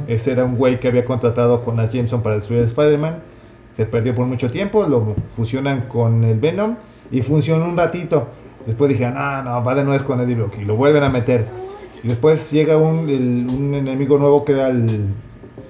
[0.06, 3.16] Ese era un güey que había contratado a Jonas Jameson para destruir a Spider-Man.
[3.72, 6.76] Se perdió por mucho tiempo, lo fusionan con el Venom
[7.10, 8.28] y funcionó un ratito.
[8.64, 11.46] Después dijeron, ah, no, va de nuez con Eddie Brock y lo vuelven a meter.
[12.04, 15.06] Y después llega un, el- un enemigo nuevo que era el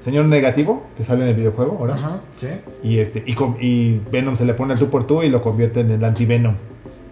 [0.00, 1.94] señor negativo, que sale en el videojuego ahora.
[1.94, 2.48] Ujú, Sí.
[2.82, 5.80] Y, este, y, y Venom se le pone al tú por tú y lo convierte
[5.80, 6.54] en el anti-Venom.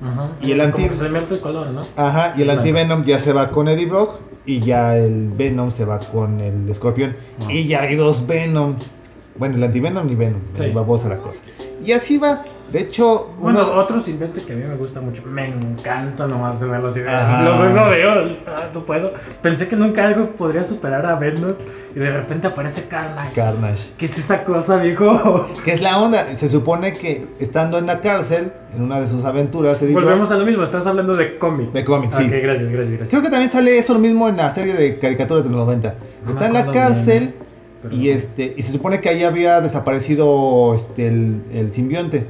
[0.01, 0.22] Ujú.
[0.41, 1.82] Y el anti- se le el color, ¿no?
[1.97, 5.84] Ajá, y el anti-Venom ya se va con Eddie Brock y ya el Venom se
[5.84, 7.16] va con el escorpión.
[7.41, 7.49] Ah.
[7.53, 8.89] Y ya hay dos Venoms.
[9.36, 10.41] Bueno, el anti-Venom y Venom.
[10.55, 10.64] Sí.
[10.64, 10.70] Sí.
[10.70, 11.43] Babosa la cosa.
[11.84, 12.45] Y así va.
[12.73, 16.61] De hecho, Bueno, uno- otro simbionte que a mí me gusta mucho, me encanta nomás
[16.61, 17.01] de verlo así.
[17.01, 17.43] de- Ajá.
[17.43, 19.12] Lo, veo, lo veo, ah, no puedo.
[19.43, 21.55] Pensé que nunca algo podría superar a Venom
[21.95, 23.35] y de repente aparece Carnage.
[23.35, 23.91] Carnage.
[23.97, 25.47] ¿Qué es esa cosa, viejo?
[25.64, 26.35] ¿Qué es la onda?
[26.35, 30.37] Se supone que estando en la cárcel, en una de sus aventuras, Eddie Volvemos Brock-
[30.37, 31.73] a lo mismo, estás hablando de cómics.
[31.73, 32.25] De cómics, sí.
[32.25, 33.09] Ok, gracias, gracias, gracias.
[33.11, 35.95] Creo que también sale eso lo mismo en la serie de caricaturas de los 90.
[36.25, 37.35] No Está en la cárcel bien,
[37.83, 42.27] pero- y este y se supone que ahí había desaparecido este, el, el simbionte.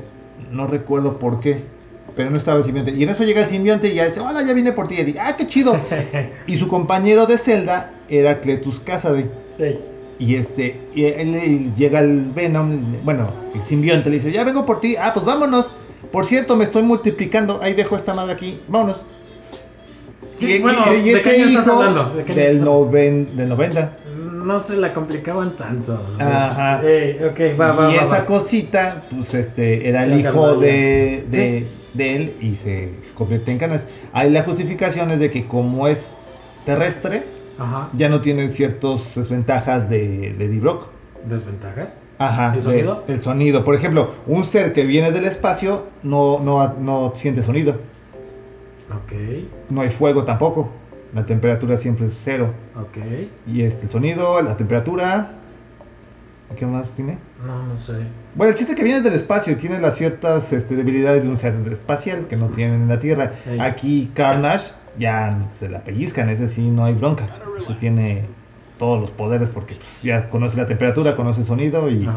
[0.52, 1.62] No recuerdo por qué,
[2.16, 2.92] pero no estaba el simbionte.
[2.92, 4.96] Y en eso llega el simbionte y ya dice, hola, ya vine por ti.
[4.98, 5.78] Y dice, ah, qué chido.
[6.46, 9.26] y su compañero de celda era Cletus Cassidy.
[9.58, 9.78] Ey,
[10.18, 14.80] Y este, y él, llega el Venom, bueno, el simbionte le dice, ya vengo por
[14.80, 15.70] ti, ah, pues vámonos.
[16.12, 19.04] Por cierto, me estoy multiplicando, ahí dejo esta madre aquí, vámonos.
[20.36, 22.14] Sí, y, bueno, y- y ¿de ese qué año estás hijo hablando?
[22.14, 23.96] ¿De qué año del, noven, del 90.
[24.48, 26.00] No se la complicaban tanto.
[26.18, 26.80] Ajá.
[26.82, 32.34] Va, va, y va, esa cosita, pues este, era Se el hijo de, de, él
[32.40, 33.86] y se convierte en canas.
[34.14, 36.10] Ahí la justificación es de que como es
[36.64, 37.24] terrestre,
[37.58, 37.90] Ajá.
[37.92, 40.86] ya no tiene ciertas desventajas de, de D-Brock.
[41.28, 41.92] ¿Desventajas?
[42.16, 43.04] Ajá, ¿El de- sonido?
[43.06, 43.64] el sonido.
[43.64, 47.72] Por ejemplo, un ser que viene del espacio no, no, no siente sonido.
[48.90, 49.12] Ok,
[49.68, 50.70] No hay fuego tampoco.
[51.14, 52.52] La temperatura siempre es cero.
[52.76, 52.98] ok.
[53.46, 55.32] Y este, el sonido, la temperatura.
[56.56, 57.18] ¿Qué más tiene?
[57.46, 57.92] No, no sé.
[58.34, 61.54] Bueno, el chiste que viene del espacio tiene las ciertas este, debilidades de un ser
[61.70, 63.32] espacial que no tienen en la Tierra.
[63.60, 67.28] Aquí Carnage ya se la pellizcan, ese sí no hay bronca.
[67.58, 68.26] Ese tiene
[68.78, 72.08] todos los poderes porque pues, ya conoce la temperatura, conoce el sonido y,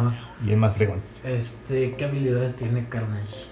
[0.45, 0.99] y es más fregón.
[1.25, 3.47] Este, ¿qué habilidades tiene Carnage?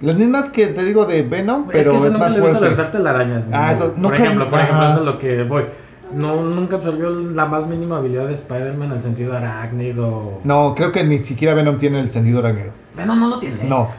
[0.00, 2.40] Las mismas que te digo de Venom, es pero que es, ese nunca más le
[2.40, 2.76] gusta fuerte.
[2.76, 3.44] lanzar telarañas.
[3.52, 3.72] Ah, ¿no?
[3.74, 5.64] eso, por nunca- ejemplo, por ejemplo, eso es lo que voy.
[6.12, 10.40] No, nunca absorbió la más mínima habilidad de Spider-Man en el sentido arácnido.
[10.44, 12.70] No, creo que ni siquiera Venom tiene el sentido arácnido.
[12.94, 13.64] Bueno, no lo tiene.
[13.64, 13.90] No.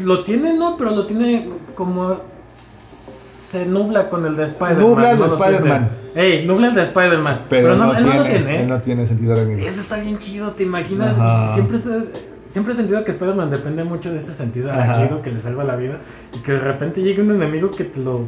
[0.00, 2.18] Lo tiene, no, pero lo tiene como
[2.54, 4.78] se nubla con el de Spider-Man.
[4.80, 5.90] Nubla el de ¿no Spider-Man.
[6.14, 7.40] Ey, nubla el de Spider-Man.
[7.48, 8.62] Pero, no, él tiene, no lo tiene.
[8.62, 9.66] él no tiene sentido arácnido.
[9.66, 11.18] Eso está bien chido, ¿te imaginas?
[11.18, 11.54] Ajá.
[11.54, 15.40] Siempre, se- siempre he sentido que Spider-Man depende mucho de ese sentido arácnido que le
[15.40, 15.98] salva la vida.
[16.32, 18.22] Y que de repente llegue un enemigo que te lo.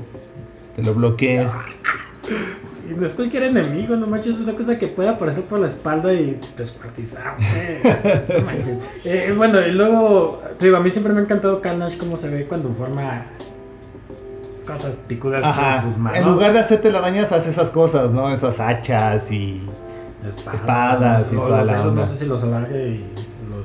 [0.77, 1.53] Te lo bloquea.
[2.89, 5.67] Y no es cualquier enemigo, no manches, es una cosa que puede aparecer por la
[5.67, 7.81] espalda y descuartizarte.
[8.39, 8.79] no manches.
[9.05, 12.31] Eh, bueno, y luego, te digo, a mí siempre me ha encantado Carnage cómo se
[12.31, 13.27] ve cuando forma
[14.67, 15.83] cosas picudas Ajá.
[15.83, 16.19] con sus manos.
[16.21, 18.31] En lugar de hacerte telarañas, hace esas cosas, ¿no?
[18.31, 19.63] Esas hachas y.
[20.27, 22.03] espadas, espadas y toda los la dedos, onda.
[22.03, 23.18] No sé si los alargue y.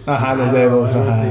[0.05, 1.25] Ajá, los dedos, algo ajá.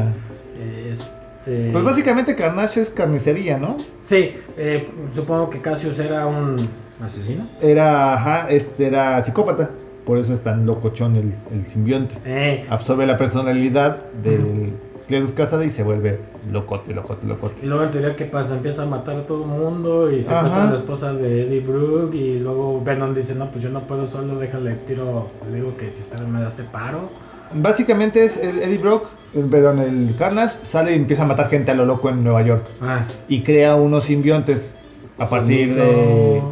[0.58, 1.70] Eh, Este...
[1.72, 3.76] Pues básicamente Carnage es carnicería, ¿no?
[4.04, 6.68] Sí, eh, supongo que Cassius era un
[7.02, 7.46] asesino.
[7.60, 9.70] Era, ajá, este era psicópata.
[10.06, 12.16] Por eso es tan locochón el, el simbionte.
[12.24, 14.72] Eh, Absorbe la personalidad del
[15.06, 16.18] Cletus Casada y se vuelve
[16.50, 17.54] locote, locote, locote.
[17.62, 18.54] y luego en teoría, ¿qué pasa?
[18.54, 20.68] Empieza a matar a todo el mundo y secuestra Ajá.
[20.68, 22.14] a la esposa de Eddie Brooke.
[22.16, 25.28] Y luego Venom dice: No, pues yo no puedo solo, déjale tiro.
[25.48, 27.10] Le digo que si espera me hace paro.
[27.54, 31.70] Básicamente es el Eddie Brock, eh, perdón, el Carnage sale y empieza a matar gente
[31.70, 32.66] a lo loco en Nueva York.
[32.80, 34.76] Ah, Y crea unos simbiontes
[35.18, 36.42] a partir sonido- de.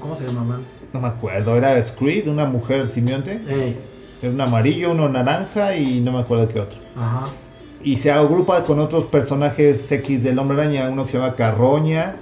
[0.00, 0.62] ¿Cómo se llamaban?
[0.92, 3.40] No me acuerdo, era Screed, una mujer simbionte.
[3.48, 3.76] Eh,
[4.20, 6.78] Era un amarillo, uno naranja y no me acuerdo qué otro.
[6.96, 7.26] ajá.
[7.84, 12.14] Y se agrupa con otros personajes X del Hombre Araña, uno que se llama Carroña,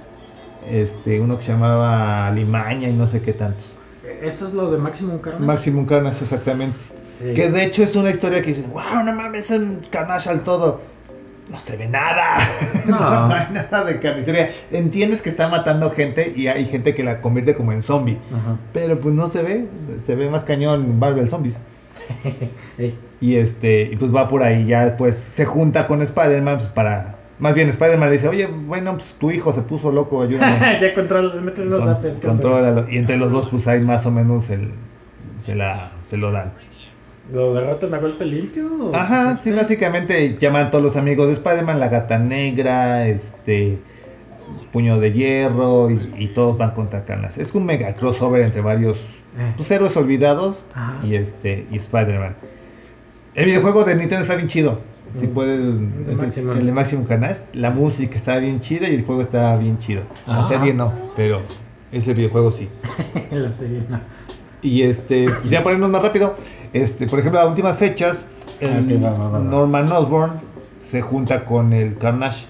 [0.67, 3.71] este, uno que se llamaba Limaña y no sé qué tantos.
[4.03, 5.45] Eh, Eso es lo de Maximum Carnage.
[5.45, 6.77] Maximum Carnage, exactamente.
[7.35, 10.41] Que de hecho es una historia que dicen, wow, no mames, es un Carnage al
[10.41, 10.81] todo.
[11.49, 12.37] No se ve nada.
[12.85, 12.99] No.
[12.99, 13.33] No.
[13.33, 14.49] hay nada de carnicería.
[14.71, 18.17] Entiendes que está matando gente y hay gente que la convierte como en zombie.
[18.33, 18.57] Ajá.
[18.73, 19.67] Pero pues no se ve,
[20.03, 21.59] se ve más cañón Marvel Zombies.
[23.21, 27.17] Y este, y pues va por ahí, ya después se junta con Spider-Man pues, para.
[27.37, 30.79] Más bien, Spider-Man le dice, oye, bueno, pues tu hijo se puso loco, ayúdame.
[30.81, 32.89] ya controla, mete unos Con- contrólalo.
[32.89, 34.71] Y entre los dos, pues ahí más o menos el,
[35.39, 36.53] se, la, se lo dan.
[37.31, 38.91] ¿Lo derrotan a golpe limpio?
[38.93, 43.79] Ajá, sí, básicamente llaman todos los amigos de Spider-Man, la gata negra, este.
[44.73, 47.41] Puño de hierro y, y todos van contra Carnage.
[47.41, 48.97] Es un mega crossover entre varios
[49.37, 51.05] Eh, pues, héroes olvidados Ajá.
[51.05, 52.35] y este y Spider-Man.
[53.35, 54.79] El videojuego de Nintendo está bien chido.
[55.13, 55.29] Si Mm.
[55.33, 57.41] puedes, El de Maximum Carnage.
[57.53, 60.03] La música está bien chida y el juego está bien chido.
[60.27, 60.47] La Ajá.
[60.49, 61.41] serie no, pero
[61.93, 62.67] ese videojuego sí.
[63.31, 63.99] la serie, no.
[64.61, 66.35] Y este, pues ya ponernos más rápido.
[66.73, 68.25] Este, por ejemplo, a últimas fechas,
[68.59, 69.39] el Ah, ok, va, va, va, va.
[69.39, 70.33] Norman Osborn
[70.89, 72.47] se junta con el Carnage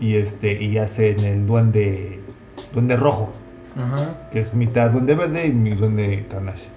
[0.00, 2.20] y este y hacen el duende
[2.72, 3.32] duende rojo,
[3.76, 4.28] Ajá.
[4.32, 6.68] que es mitad duende verde y mi duende Carnage.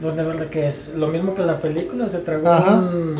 [0.00, 0.88] ¿Dónde verdad que es?
[0.94, 3.16] Lo mismo que la película, se tragó un...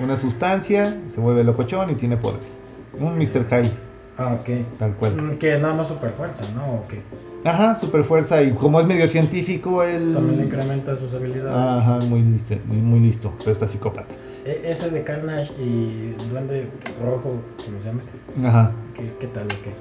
[0.00, 2.60] Una sustancia, se vuelve locochón y tiene poderes.
[2.98, 3.46] Un Mr.
[3.48, 3.72] Hyde,
[4.16, 4.48] Ah, ok.
[4.78, 5.12] tal cual.
[5.16, 6.74] Mm, Que es nada más super fuerza, ¿no?
[6.74, 7.02] ¿O qué?
[7.44, 10.12] Ajá, super fuerza y como es medio científico, él...
[10.14, 11.54] También incrementa sus habilidades.
[11.54, 14.14] Ajá, muy listo, muy listo, pero está psicópata.
[14.46, 16.68] E- ese de Carnage y Duende
[17.02, 18.02] Rojo, ¿cómo se llama?
[18.48, 18.72] Ajá.
[18.96, 19.72] ¿Qué, qué tal o qué?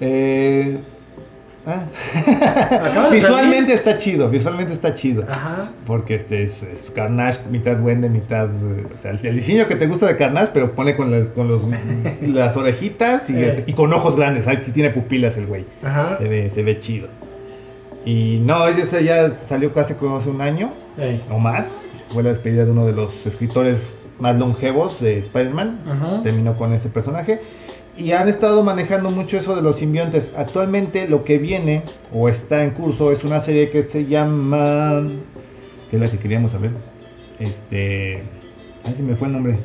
[0.00, 0.78] Eh,
[1.66, 3.08] ah.
[3.10, 5.24] Visualmente está chido, visualmente está chido.
[5.28, 5.70] Ajá.
[5.86, 8.46] Porque este es, es Carnage, mitad duende, mitad.
[8.46, 11.30] eh, O sea, el, el diseño que te gusta de Carnage, pero pone con las,
[11.30, 11.62] con los,
[12.22, 13.54] las orejitas y, Eh.
[13.58, 14.46] este- y con ojos grandes.
[14.48, 15.64] Ahí sí tiene pupilas el güey.
[15.82, 16.16] Ajá.
[16.18, 17.08] Se ve, se ve chido.
[18.04, 20.72] Y no, ese ya salió casi como hace un año
[21.30, 21.78] o más.
[22.12, 26.20] Fue la despedida de uno de los escritores más longevos de Spider-Man.
[26.22, 27.40] Terminó con ese personaje.
[27.96, 30.32] Y han estado manejando mucho eso de los simbiontes.
[30.36, 35.02] Actualmente lo que viene o está en curso es una serie que se llama...
[35.90, 36.72] que es la que queríamos saber.
[37.38, 38.22] Este...
[38.84, 39.58] Ay, se me fue el nombre.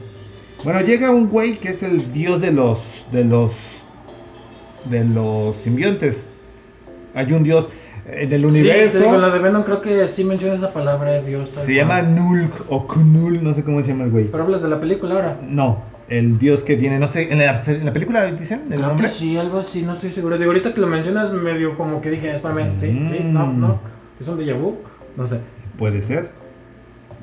[0.64, 2.80] Bueno, llega un güey que es el dios de los...
[3.12, 3.54] de los...
[4.86, 6.30] de los simbiontes.
[7.16, 7.68] Hay un dios
[8.12, 8.98] en el Sí, universo.
[9.00, 11.50] te digo, la de Venom creo que sí menciona esa palabra de Dios.
[11.60, 14.26] se llama Nulk o Knul, no sé cómo se llama el güey.
[14.28, 15.38] Pero hablas de la película ahora.
[15.44, 18.88] No, el dios que viene, no sé, en la, en la película dicen el Creo
[18.90, 19.06] nombre.
[19.08, 20.38] que sí, algo así, no estoy seguro.
[20.38, 23.60] Digo, ahorita que lo mencionas, medio como que dije, espérame, sí, sí, no, Mm.
[23.62, 23.80] no.
[24.20, 24.78] ¿Es un déjà vu?
[25.16, 25.40] No sé.
[25.78, 26.30] Puede ser.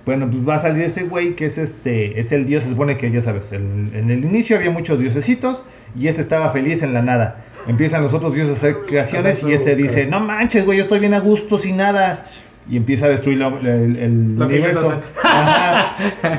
[0.04, 2.96] Bueno, pues va a salir ese güey que es este, es el dios, se supone
[2.96, 5.64] que ya sabes, el- en el inicio había muchos diosecitos
[5.98, 7.44] y ese estaba feliz en la nada.
[7.66, 11.00] Empiezan los otros dioses a hacer creaciones y este dice, no manches, güey, yo estoy
[11.00, 12.26] bien a gusto sin nada.
[12.68, 15.00] Y empieza a destruir el, el universo.
[15.22, 15.96] Ajá.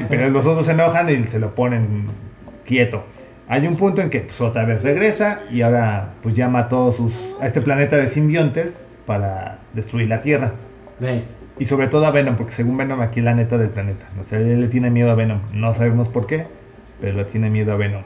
[0.09, 2.07] Pero los otros se enojan y se lo ponen
[2.67, 3.03] quieto.
[3.47, 6.97] Hay un punto en que pues, otra vez regresa y ahora pues llama a todos
[6.97, 10.53] sus, a este planeta de simbiontes para destruir la Tierra.
[11.59, 14.07] Y sobre todo a Venom, porque según Venom aquí es la neta del planeta.
[14.19, 15.39] O sea, él le tiene miedo a Venom.
[15.53, 16.45] No sabemos por qué,
[17.01, 18.03] pero le tiene miedo a Venom.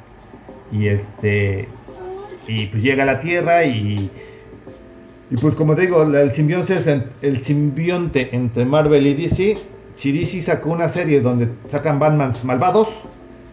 [0.72, 1.68] Y este.
[2.48, 4.10] y pues llega a la Tierra y...
[5.32, 6.76] Y pues como te digo, el simbionte,
[7.22, 9.58] el simbionte entre Marvel y DC,
[9.94, 13.08] si DC sacó una serie donde sacan Batmans malvados,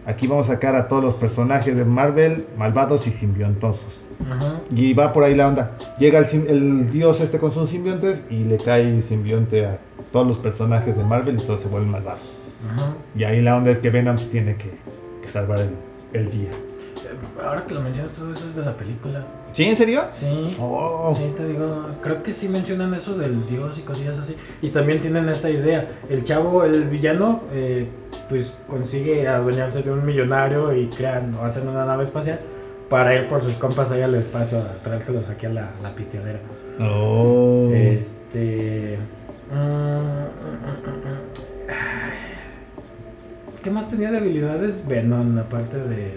[0.09, 3.99] aquí vamos a sacar a todos los personajes de Marvel malvados y simbiontosos.
[4.29, 4.59] Ajá.
[4.71, 5.77] Y va por ahí la onda.
[5.99, 9.79] Llega el, dios este con sus simbiontes y le cae simbionte a
[10.11, 12.37] todos los personajes de Marvel y todos se vuelven malvados.
[12.69, 12.93] Ajá.
[13.15, 14.71] Y ahí la onda es que Venom tiene que,
[15.21, 15.69] que salvar el,
[16.13, 16.49] el día.
[17.43, 19.25] Ahora que lo mencionas, todo eso es de la película.
[19.53, 19.63] ¿Sí?
[19.65, 20.03] ¿En serio?
[20.11, 20.27] Sí.
[20.59, 21.13] Oh.
[21.17, 24.35] Sí, te digo, creo que sí mencionan eso del dios y cosillas así.
[24.61, 25.89] Y también tienen esa idea.
[26.09, 27.87] El chavo, el villano, eh,
[28.29, 32.39] pues consigue adueñarse de un millonario y crean o hacen una nave espacial
[32.89, 36.39] para ir por sus compas ahí al espacio a traérselos aquí a la, la pisteadera.
[36.79, 37.69] Oh.
[37.73, 38.97] Este.
[39.51, 40.19] mm,
[41.69, 42.29] ay.
[43.63, 46.13] ¿Qué más tenía de habilidades Venom aparte de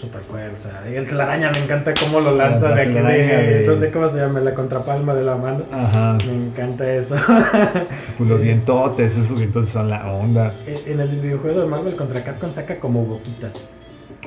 [0.00, 0.82] super fuerza?
[0.90, 4.08] Y el telaraña me encanta cómo lo lanza La de aquí de, No sé cómo
[4.08, 5.64] se llama, la contrapalma de la mano.
[5.70, 6.18] Ajá.
[6.26, 7.16] Me encanta eso.
[8.18, 10.54] Pues los dientotes, esos dientotes son la onda.
[10.66, 13.52] en el videojuego de Marvel contra Capcom saca como boquitas.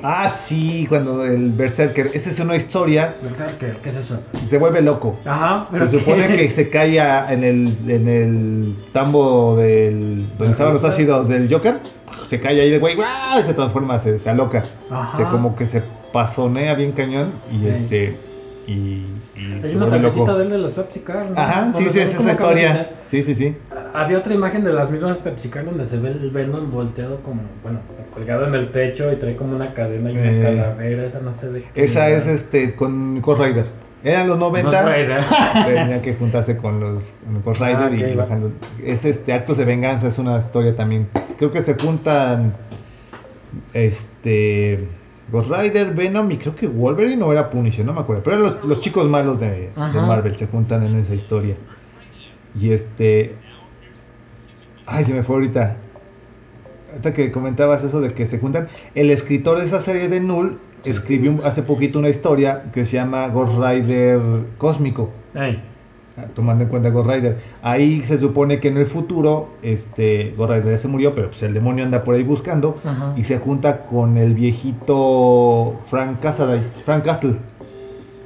[0.02, 4.20] Ah, sí, cuando el Berserker, esa es una historia, Berserker, ¿qué es eso?
[4.46, 5.18] se vuelve loco.
[5.24, 5.68] Ajá.
[5.74, 6.98] Se supone que se cae
[7.32, 11.80] en el, en el tambo del, donde estaban los ácidos del Joker.
[12.26, 13.42] Se cae ahí el güey ¡guau!
[13.44, 14.64] se transforma, se, se aloca.
[14.90, 15.16] Ajá.
[15.16, 18.16] Se como que se pasonea bien cañón y este
[18.66, 18.72] y,
[19.36, 20.34] y Hay se una tarjetita loco.
[20.38, 21.40] de él de las Pepsi Car, ¿no?
[21.40, 22.90] Ajá, sí, sí, es esa historia.
[23.06, 23.54] Sí, sí, sí.
[23.94, 27.42] Había otra imagen de las mismas Pepsi Car donde se ve el Venom volteado como,
[27.62, 27.78] bueno,
[28.12, 30.42] colgado en el techo y trae como una cadena y una Eh.
[30.42, 33.66] calavera, esa no sé de qué Esa es este con Ghost Rider.
[34.06, 34.70] Eran los 90.
[34.70, 35.24] Ghost Rider.
[35.66, 37.12] Tenía que juntarse con los
[37.44, 38.52] Ghost Rider Ah, y bajando.
[38.84, 41.08] Es este Actos de Venganza, es una historia también.
[41.38, 42.54] Creo que se juntan
[43.74, 44.86] este
[45.32, 48.22] Ghost Rider, Venom y creo que Wolverine o era Punisher, no me acuerdo.
[48.22, 49.70] Pero eran los, los chicos malos de, de.
[49.74, 51.56] Marvel se juntan en esa historia.
[52.60, 53.34] Y este.
[54.86, 55.78] Ay, se me fue ahorita.
[56.90, 58.68] Ahorita que comentabas eso de que se juntan.
[58.94, 62.92] El escritor de esa serie de Null Escribió un- hace poquito una historia que se
[62.96, 64.20] llama Ghost Rider
[64.58, 65.10] Cósmico.
[66.18, 67.36] Ah, Tomando en cuenta Ghost Rider.
[67.62, 71.42] Ahí se supone que en el futuro, este, Ghost Rider ya se murió, pero pues
[71.42, 72.78] el demonio anda por ahí buscando.
[72.84, 73.12] ajá.
[73.16, 76.62] Y se junta con el viejito Frank Castle.
[76.84, 77.36] Frank Castle.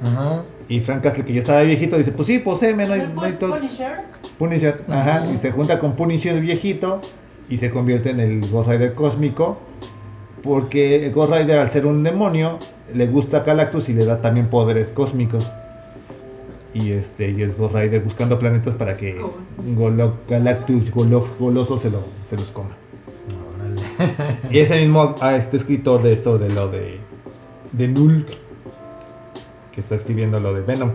[0.03, 0.43] Ajá.
[0.69, 3.33] Y Frank Castle, que ya estaba viejito, dice: Pues sí, poséeme, no hay, no hay
[3.33, 3.59] tox".
[3.59, 3.91] Punisher.
[4.37, 7.01] Punisher, ajá, y se junta con Punisher viejito
[7.49, 9.57] y se convierte en el Ghost Rider cósmico.
[10.43, 12.59] Porque el Ghost Rider, al ser un demonio,
[12.93, 15.49] le gusta a Galactus y le da también poderes cósmicos.
[16.73, 19.19] Y este y es Ghost Rider buscando planetas para que.
[19.75, 22.75] Golo- Galactus golo- goloso se, lo, se los coma.
[23.55, 23.81] Órale.
[24.49, 26.97] Y ese mismo a este escritor de esto, de lo de,
[27.73, 28.25] de Null,
[29.73, 30.91] que está escribiendo lo de Venom.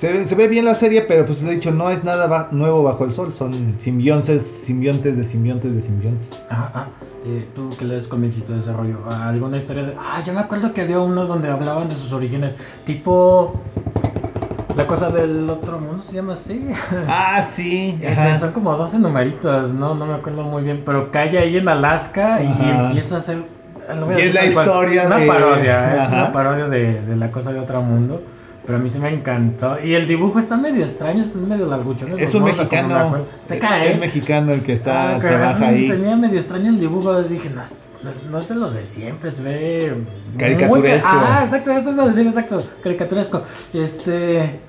[0.00, 2.48] Se, ve- se ve bien la serie, pero pues de hecho no es nada ba-
[2.52, 3.34] nuevo bajo el sol.
[3.34, 6.30] Son simbiontes, simbiontes de simbiontes de simbiontes.
[6.48, 6.86] Ajá, ah,
[7.26, 9.92] eh, tú que lees cómics y todo ese rollo, ah, ¿alguna historia de.?
[10.00, 12.54] Ah, yo me acuerdo que había uno donde hablaban de sus orígenes,
[12.86, 13.60] tipo.
[14.74, 16.70] La cosa del otro mundo se llama así.
[17.06, 17.98] Ah, sí.
[18.00, 18.38] Ese, ajá.
[18.38, 22.42] son como 12 numeritos, no, no me acuerdo muy bien, pero cae ahí en Alaska
[22.42, 22.86] y Ajá.
[22.86, 26.14] empieza a a Y es la tal cual, historia Una de- parodia, es Ajá.
[26.14, 28.22] una parodia de, de la cosa de otro mundo.
[28.70, 29.82] Pero a mí sí me encantó.
[29.84, 32.20] Y el dibujo está medio extraño, está medio larguchón.
[32.20, 33.24] Es un mexicano.
[33.48, 33.92] Se es- cae.
[33.94, 35.88] Es mexicano el que está, Ah, es trabaja ahí.
[35.88, 37.20] Tenía medio extraño el dibujo.
[37.24, 39.92] Dije, no, es- no, no es de lo de siempre, se ve.
[39.96, 41.08] muy Caricaturesco.
[41.08, 42.64] ca- ah, exacto, eso iba a decir, exacto.
[42.80, 43.42] Caricaturesco.
[43.74, 44.60] Este.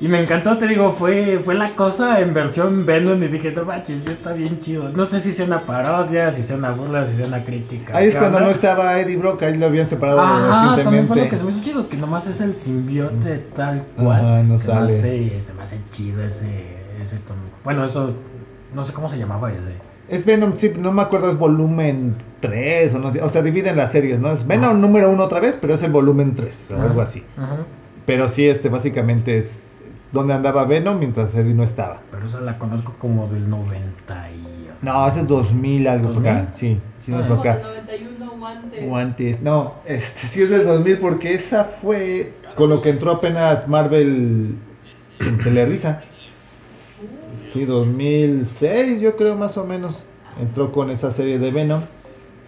[0.00, 3.20] Y me encantó, te digo, fue, fue la cosa en versión Venom.
[3.20, 4.90] Y dije, no manches, sí está bien chido.
[4.90, 7.96] No sé si sea una parodia, si sea una burla, si sea una crítica.
[7.96, 8.48] Ahí es ¿qué cuando onda?
[8.48, 11.50] no estaba Eddie Brock, ahí lo habían separado Ajá, también fue lo que se me
[11.50, 14.20] hizo chido, que nomás es el simbionte tal cual.
[14.24, 14.88] Ajá, no sale.
[14.88, 16.46] sé, se me hace chido ese,
[17.02, 17.40] ese tono.
[17.64, 18.12] Bueno, eso,
[18.74, 19.72] no sé cómo se llamaba ese.
[20.08, 23.76] Es Venom, sí, no me acuerdo, es volumen 3 o no sé, o sea, dividen
[23.76, 24.30] las series, ¿no?
[24.30, 24.74] Es Venom Ajá.
[24.78, 27.24] número 1 otra vez, pero es el volumen 3 o Ajá, algo así.
[27.36, 27.56] Ajá.
[28.06, 29.67] Pero sí, este básicamente es
[30.12, 32.00] donde andaba Venom mientras Eddie no estaba.
[32.10, 34.68] Pero esa la conozco como del 90 y...
[34.80, 36.48] No, ese es 2000 algo por acá.
[36.52, 36.54] ¿2000?
[36.54, 37.28] Sí, sí, no es Ah.
[37.28, 37.68] por Como del acá.
[37.68, 38.84] 91 guantes.
[38.88, 43.12] O antes, no, este sí es del 2000 porque esa fue con lo que entró
[43.12, 44.54] apenas Marvel
[45.20, 46.02] en Telerisa.
[47.46, 50.04] Sí, 2006 yo creo más o menos.
[50.40, 51.82] Entró con esa serie de Venom.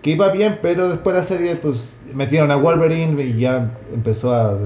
[0.03, 4.35] Que iba bien, pero después de la serie pues metieron a Wolverine y ya empezó
[4.35, 4.57] a...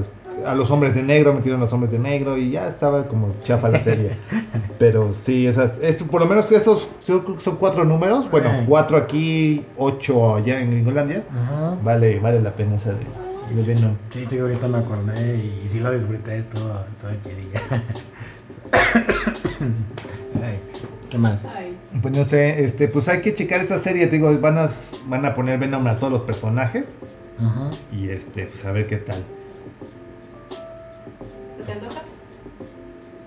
[0.46, 3.34] A los hombres de negro, metieron a los hombres de negro y ya estaba como
[3.42, 4.16] chafa la serie.
[4.78, 8.30] Pero sí, esas, es, por lo menos esos son, son cuatro números.
[8.30, 11.24] Bueno, cuatro aquí, ocho allá en Gringolandia.
[11.30, 11.76] Ajá.
[11.82, 13.94] Vale, vale la pena esa de, de Venom.
[14.10, 16.72] Sí, te digo, ahorita me acordé y, y sí lo disfruté, estuvo,
[17.10, 17.32] estuvo.
[20.42, 20.58] Ay,
[21.10, 21.44] ¿Qué más?
[21.46, 24.66] Ay, Pues no sé, este, pues hay que checar esa serie, te digo, van a,
[25.06, 26.96] van a poner Venom a todos los personajes
[27.38, 27.76] Ujú.
[27.92, 29.22] y este, pues a ver qué tal.
[31.66, 32.02] ¿Se te antoja?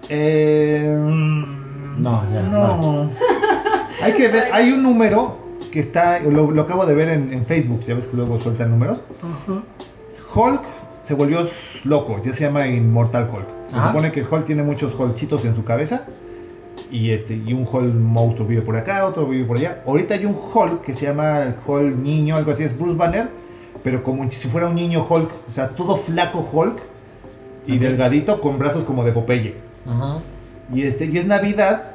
[0.09, 3.09] Eh, mm, No, ya, no.
[4.01, 5.37] hay que ver, hay un número
[5.71, 8.69] que está, lo, lo acabo de ver en, en Facebook, ya ves que luego sueltan
[8.69, 9.01] números.
[10.35, 10.61] Hulk
[11.03, 11.39] se volvió
[11.83, 13.47] loco, ya se llama Inmortal Hulk.
[13.69, 13.87] Se Ajá.
[13.87, 16.05] supone que Hulk tiene muchos Hulkchitos en su cabeza.
[16.89, 19.81] Y este, y un Hulk monstruo vive por acá, otro vive por allá.
[19.85, 23.29] Ahorita hay un Hulk que se llama el Hulk niño, algo así, es Bruce Banner,
[23.83, 26.79] pero como si fuera un niño Hulk, o sea, todo flaco Hulk
[27.67, 29.55] y delgadito con brazos como de Popeye.
[30.73, 31.91] Y este, y es Navidad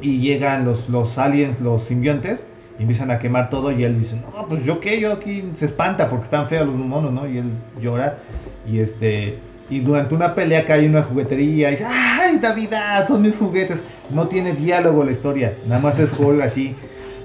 [0.00, 2.46] y llegan los, los aliens, los simbiontes,
[2.78, 5.66] y empiezan a quemar todo y él dice, no, pues yo qué, yo aquí se
[5.66, 7.28] espanta porque están feos los monos, ¿no?
[7.28, 8.18] Y él llora
[8.66, 9.38] y este...
[9.70, 13.08] Y durante una pelea cae una juguetería y dice, ¡ay, Navidad!
[13.08, 13.82] Son mis juguetes.
[14.10, 16.74] No tiene diálogo la historia, nada más es Hulk así.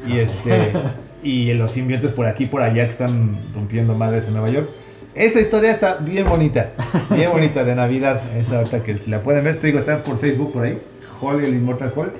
[0.07, 0.73] Y este...
[1.21, 4.69] Y los simbiontes por aquí por allá que están rompiendo madres en Nueva York.
[5.15, 6.71] Esa historia está bien bonita,
[7.09, 8.21] bien bonita de Navidad.
[8.37, 10.79] Esa ahorita que si la pueden ver, te digo, está por Facebook por ahí.
[11.21, 12.13] Hulk, el Immortal Hulk.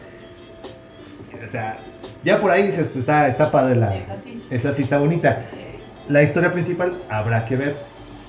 [1.44, 1.80] O sea,
[2.24, 3.96] ya por ahí dices, está, está padre la.
[3.96, 4.44] Es así.
[4.50, 5.46] Esa sí está bonita.
[6.08, 7.78] La historia principal habrá que ver.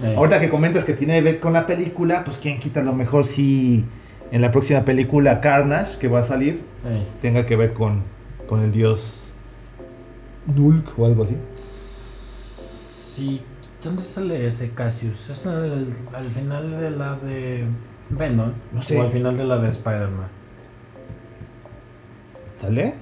[0.03, 2.83] Eh, Ahorita que comentas que tiene que ver con la película, pues quién quita a
[2.83, 3.85] lo mejor si
[4.31, 7.05] en la próxima película Carnage que va a salir eh.
[7.21, 8.05] tenga que ver con,
[8.47, 9.15] con el dios
[10.47, 11.37] Nulk o algo así.
[11.57, 13.43] Sí,
[13.83, 15.29] ¿dónde sale ese Cassius?
[15.31, 17.65] ¿Es al, al final de la de
[18.11, 18.53] Venom?
[18.73, 18.99] No sé.
[18.99, 20.29] ¿O al final de la de Spider-Man?
[22.61, 22.95] ¿Sale?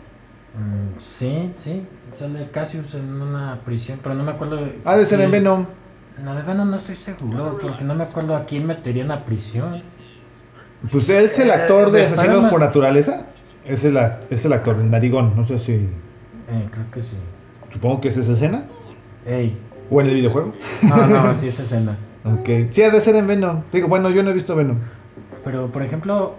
[0.55, 1.87] Mm, sí, sí.
[2.15, 4.61] Sale Cassius en una prisión, pero no me acuerdo.
[4.85, 5.67] Ha de ser en Venom.
[6.19, 9.25] En la de Venom no estoy seguro, porque no me acuerdo a quién meterían a
[9.25, 9.83] prisión.
[10.91, 13.27] Pues él es el Eh, actor de de Asesinos por Naturaleza.
[13.65, 13.97] Es el,
[14.31, 15.37] es el actor, el narigón.
[15.37, 15.73] No sé si.
[15.73, 17.17] Eh, creo que sí.
[17.73, 18.65] Supongo que es esa escena.
[19.27, 19.57] Ey,
[19.91, 20.53] O en el videojuego.
[20.83, 21.97] no, no, sí es escena.
[22.25, 22.49] Ok.
[22.71, 23.63] Sí, ha de ser en Venom.
[23.73, 24.77] Digo, bueno, yo no he visto Venom.
[25.45, 26.35] Pero, por ejemplo,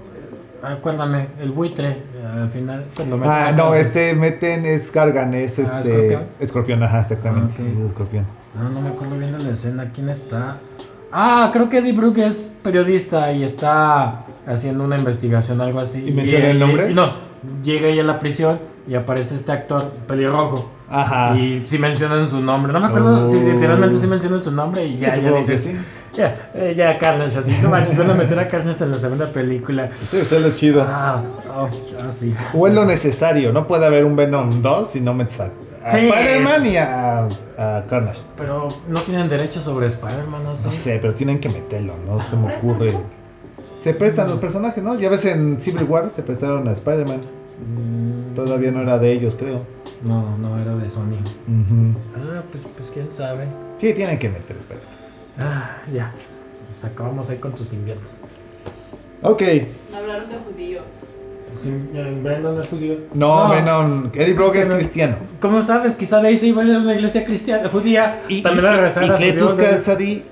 [0.61, 5.33] acuérdame, el buitre, eh, al final, pues lo meten Ah, no, este meten es Gargan,
[5.33, 5.89] es Ah, este.
[5.89, 6.23] ¿Escorpión?
[6.39, 7.55] Escorpión, ajá, exactamente.
[7.59, 8.25] Ah, es escorpión.
[8.55, 9.91] No, no me acuerdo bien de la escena.
[9.93, 10.57] ¿Quién está?
[11.11, 16.05] Ah, creo que Eddie Brooke es periodista y está haciendo una investigación, algo así.
[16.07, 16.91] ¿Y menciona el nombre?
[16.91, 17.13] y no,
[17.63, 20.69] llega ella a la prisión y aparece este actor pelirrojo.
[20.91, 21.37] Ajá.
[21.37, 22.73] Y si mencionan su nombre.
[22.73, 23.29] No me acuerdo Oh.
[23.29, 25.61] si literalmente sí mencionan su nombre y Sí, ya, ya supongo que dices.
[25.61, 25.75] sí.
[26.15, 27.55] Ya, eh, ya, Carlos, así.
[27.61, 29.91] No manches, van a meter a Carlos en la segunda película.
[30.09, 30.83] Sí, eso es lo chido.
[30.87, 31.69] Ah, oh,
[32.01, 32.33] ah, sí.
[32.55, 33.53] O es lo necesario.
[33.53, 35.51] No puede haber un Venom 2 si no metes a,
[35.85, 36.07] a Sí.
[36.09, 37.25] Spider-Man y a,
[37.57, 38.21] a Carnage.
[38.37, 40.65] Pero no tienen derecho sobre Spider-Man, no sé.
[40.65, 42.97] No sé, pero tienen que meterlo, no se me ocurre.
[43.79, 44.99] Se prestan los personajes, ¿no?
[44.99, 47.21] Ya ves en Civil War se prestaron a Spider-Man.
[47.21, 49.61] Mm, Todavía no era de ellos, creo.
[50.03, 51.19] No, no era de Sony.
[51.47, 51.97] Ujú.
[52.15, 53.47] Ah, pues, pues quién sabe.
[53.77, 54.93] Sí, tienen que meter Spider-Man.
[55.39, 56.11] Ah, ya.
[56.67, 58.09] Pues acabamos ahí con tus inviernos.
[59.21, 59.43] Ok.
[59.93, 60.85] Hablaron de judíos.
[62.23, 62.95] Venom no es judío.
[63.13, 64.11] No, Venom.
[64.13, 65.17] Eddie Brock es cristiano.
[65.41, 65.95] ¿Cómo sabes?
[65.95, 68.21] Quizá de ahí se iba a ir a una iglesia cristiana, judía.
[68.29, 69.63] Y, También a regresar y a Cletus ¿no?
[69.63, 70.23] Cassidy,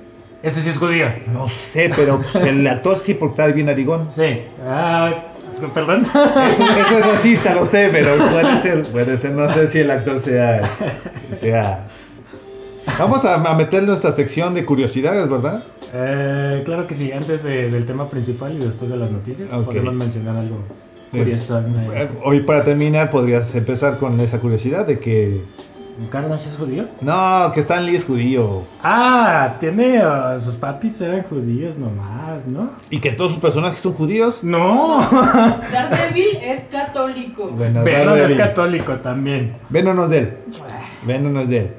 [0.43, 1.07] Ese sí es judío.
[1.34, 4.11] no sé, pero pues, el actor sí porque está bien narigón.
[4.11, 4.41] Sí.
[4.65, 5.13] Ah,
[5.73, 6.03] perdón.
[6.51, 9.31] Eso, eso es racista, lo sé, pero puede ser, puede ser.
[9.31, 10.61] No sé si el actor sea.
[11.33, 11.87] sea...
[12.97, 15.63] Vamos a, a meter nuestra sección de curiosidades, ¿verdad?
[15.93, 19.65] Eh, claro que sí, antes de- del tema principal y después de las noticias, Ok.
[19.65, 20.59] podemos mencionar algo
[21.11, 21.59] curioso.
[21.93, 25.41] Eh, Hoy para terminar podrías empezar con esa curiosidad de que...
[26.11, 26.85] ¿Carnage es judío?
[27.01, 28.63] No, que Stan Lee es judío.
[28.83, 29.97] Ah, tiene.
[29.97, 32.69] ah, sus papis eran judíos nomás, ¿no?
[32.91, 34.43] Y que todos sus personajes son judíos.
[34.43, 34.99] No.
[35.71, 37.47] Daredevil es católico.
[37.47, 39.57] Bueno, Venom es católico también.
[39.69, 40.37] Venom no es de él.
[41.03, 41.73] Venom no es de él.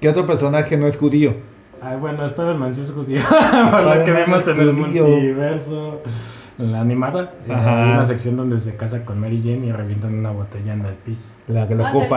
[0.00, 1.34] ¿Qué otro personaje no es judío?
[1.82, 3.20] Ay, bueno, Spider-Man sí es judío.
[3.70, 5.06] Por lo que es en el judío.
[5.06, 6.02] multiverso.
[6.58, 7.84] En la animada, eh, Ajá.
[7.84, 10.94] hay una sección donde se casa con Mary Jane y revientan una botella en el
[10.94, 11.30] piso.
[11.46, 12.16] La que lo acepto.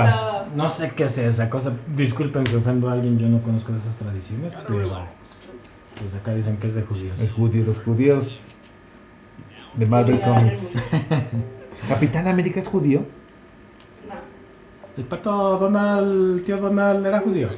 [0.55, 1.73] No sé qué sea esa cosa.
[1.95, 5.05] Disculpen que ofendo a alguien, yo no conozco de esas tradiciones, pero
[5.99, 7.19] pues acá dicen que es de judíos.
[7.19, 8.41] Es judío, los judíos
[9.75, 10.73] de Marvel Comics.
[11.87, 13.05] ¿Capitán América es judío?
[14.07, 14.15] No.
[14.97, 17.49] El pato Donald, el tío Donald era judío.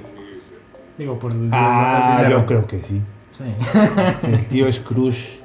[0.98, 3.02] Digo, por el Ah, yo creo que sí.
[3.32, 3.46] Sí.
[4.22, 5.43] Sí, el tío Scrooge.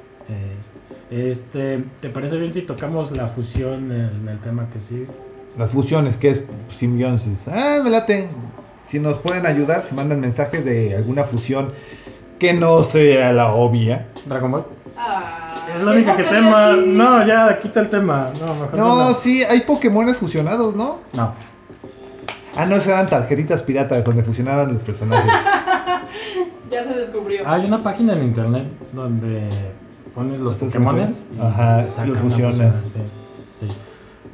[1.11, 5.07] Este, ¿te parece bien si tocamos la fusión en el tema que sigue?
[5.57, 7.47] Las fusiones, que es simbiosis.
[7.47, 8.29] Ah, me late.
[8.85, 11.71] si nos pueden ayudar, si mandan mensajes de alguna fusión
[12.37, 14.07] que no sea la obvia.
[14.25, 14.65] Dragon Ball.
[14.95, 16.75] Ah, Es la única que ¿qué pasaría tema.
[16.75, 18.31] No, ya, quita el tema.
[18.39, 19.13] No, mejor No, no.
[19.15, 20.99] sí, hay Pokémones fusionados, ¿no?
[21.13, 21.33] No.
[22.55, 25.31] Ah, no, esas eran tarjetitas piratas donde fusionaban los personajes.
[26.71, 27.49] Ya se descubrió.
[27.49, 29.49] Hay una página en internet donde
[30.13, 31.39] pones los ¿Haces Pokémones fusiones?
[31.41, 33.01] Ajá, los fusión, Sí.
[33.53, 33.67] sí.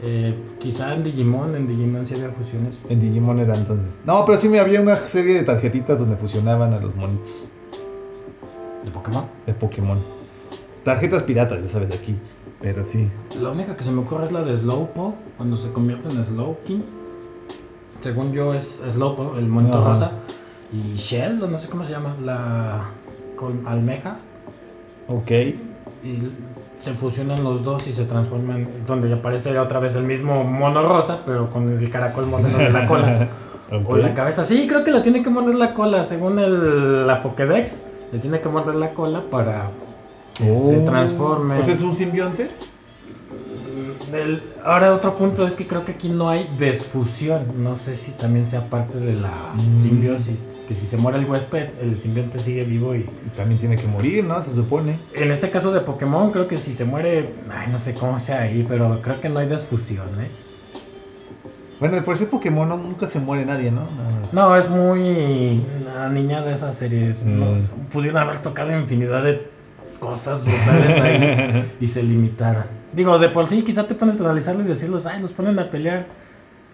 [0.02, 2.78] Eh, quizá en Digimon, en Digimon sí había fusiones.
[2.90, 3.98] En Digimon era entonces.
[4.06, 7.48] No, pero sí me había una serie de tarjetitas donde fusionaban a los monitos
[8.84, 9.26] de Pokémon.
[9.46, 10.00] de Pokémon.
[10.84, 12.16] Tarjetas piratas, ya sabes, de aquí.
[12.62, 13.10] Pero sí.
[13.40, 16.84] La única que se me ocurre es la de Slowpoke, cuando se convierte en Slowking.
[18.02, 19.94] Según yo es Slowpoke, el monito Ajá.
[19.94, 20.12] rosa.
[20.74, 22.90] Y Shell, o no sé cómo se llama, la
[23.38, 24.18] col- almeja.
[25.08, 25.32] Ok.
[26.06, 26.20] Y
[26.82, 31.22] se fusionan los dos y se transforman, donde aparece otra vez el mismo mono rosa,
[31.26, 33.28] pero con el caracol mordiendo la cola.
[33.88, 34.46] O la cabeza.
[34.46, 37.80] Sí, creo que le tiene que morder la cola, según el, la Pokédex.
[38.14, 39.72] Le tiene que morder la cola para
[40.36, 40.86] que se Oh.
[40.86, 41.60] transforme.
[41.64, 42.52] Sea, es un simbionte.
[44.12, 47.46] Mm, el- ahora otro punto es que creo que aquí no hay desfusión.
[47.64, 49.82] No sé si también sea parte de la Mm.
[49.82, 50.46] simbiosis.
[50.68, 53.00] Que si se muere el huésped, el simbionte sigue vivo y...
[53.02, 54.42] Y también tiene que morir, ¿no?
[54.42, 54.98] Se supone.
[55.14, 57.30] En este caso de Pokémon, creo que si se muere...
[57.52, 60.30] Ay, no sé cómo sea ahí, pero creo que no hay desfusión, ¿eh?
[61.80, 63.82] Bueno, por ese Pokémon no- nunca se muere nadie, ¿no?
[63.82, 64.34] Nada más.
[64.34, 65.62] No, es muy
[66.12, 67.24] niña de esas series.
[67.24, 67.56] ¿no?
[67.56, 67.60] Mm.
[67.92, 69.48] Pudieron haber tocado infinidad de
[70.00, 72.64] cosas brutales ahí y se limitaron.
[72.94, 75.70] Digo, de por sí quizá te pones a analizarlo y decirlos, ay, los ponen a
[75.70, 76.06] pelear.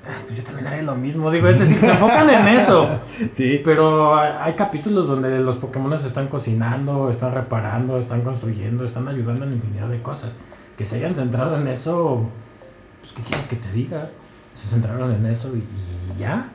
[0.08, 1.30] Ah, pues yo también haré lo mismo.
[1.30, 3.00] Digo, es decir, se enfocan en eso.
[3.34, 3.62] Sí.
[3.64, 9.54] Pero hay capítulos donde los Pokémon están cocinando, están reparando, están construyendo, están ayudando en
[9.54, 10.32] infinidad de cosas.
[10.78, 12.26] Que se hayan centrado en eso,
[13.02, 14.10] pues, ¿qué quieres que te diga?
[14.56, 16.48] Se centraron en eso y, y ya.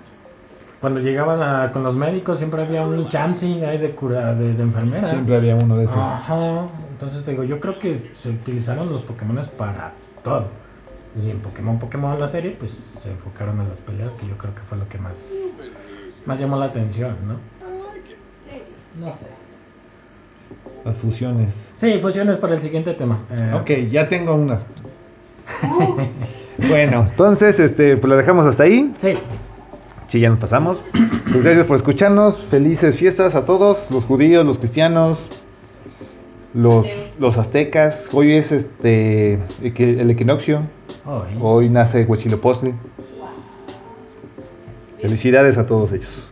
[0.80, 4.62] Cuando llegaban a- con los médicos siempre había un Chansey ahí de cura, de, de
[4.62, 5.08] enfermera.
[5.08, 5.96] Siempre había uno de esos.
[5.96, 6.66] Ajá.
[6.90, 9.92] Entonces te digo, yo creo que se utilizaron los Pokémon para
[10.24, 10.46] todo.
[11.22, 14.54] Y en Pokémon Pokémon la serie, pues se enfocaron en las peleas, que yo creo
[14.54, 15.32] que fue lo que más,
[16.26, 17.34] más llamó la atención, ¿no?
[18.48, 18.62] Sí.
[19.00, 19.26] No sé.
[20.84, 21.74] Las fusiones.
[21.76, 23.20] Sí, fusiones para el siguiente tema.
[23.30, 24.66] Eh, Ok, ya tengo unas.
[26.68, 28.92] bueno, entonces, este, pues la dejamos hasta ahí.
[29.00, 29.12] Sí,
[30.08, 30.84] Sí, ya nos pasamos.
[30.92, 32.38] Pues gracias por escucharnos.
[32.46, 35.18] Felices fiestas a todos, los judíos, los cristianos,
[36.54, 36.86] los,
[37.18, 38.08] los aztecas.
[38.12, 40.62] Hoy es este el equinoccio.
[41.06, 41.68] Hoy.
[41.68, 42.74] Nace Huitzilopochtli.
[45.00, 46.28] Felicidades a todos ellos.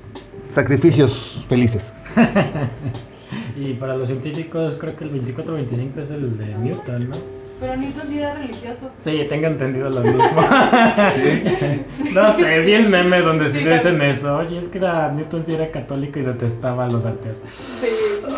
[0.51, 1.93] Sacrificios felices.
[3.57, 7.17] Y para los científicos, creo que el 24-25 es el de Newton, ¿no?
[7.61, 8.91] Pero Newton sí era religioso.
[9.01, 10.23] Sí, tengo entendido lo mismo.
[12.13, 14.11] no sé, vi el meme donde sí Sí, dicen también.
[14.11, 14.37] eso.
[14.39, 17.41] Oye, es que era, Newton sí era católico y detestaba a los ateos.
[17.81, 17.87] Sí.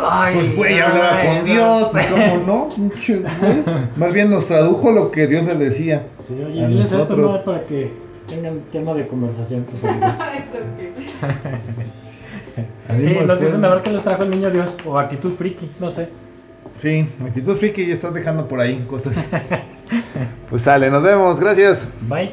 [0.09, 2.01] Ay, Pues güey, hablaba con no Dios, sé.
[2.11, 2.69] ¿cómo no?
[3.97, 6.07] Más bien nos tradujo lo que Dios le decía.
[6.29, 7.17] Sí, oye, A diles esto.
[7.17, 7.43] ¿no?
[7.43, 7.93] para que
[8.29, 9.64] tengan tema de conversación.
[12.99, 15.91] Sí, nos dicen a ver qué les trajo el niño Dios o actitud friki, no
[15.93, 16.09] sé.
[16.77, 19.31] Sí, actitud friki y estás dejando por ahí cosas.
[20.51, 21.89] Pues sale, nos vemos, gracias.
[22.09, 22.33] Bye.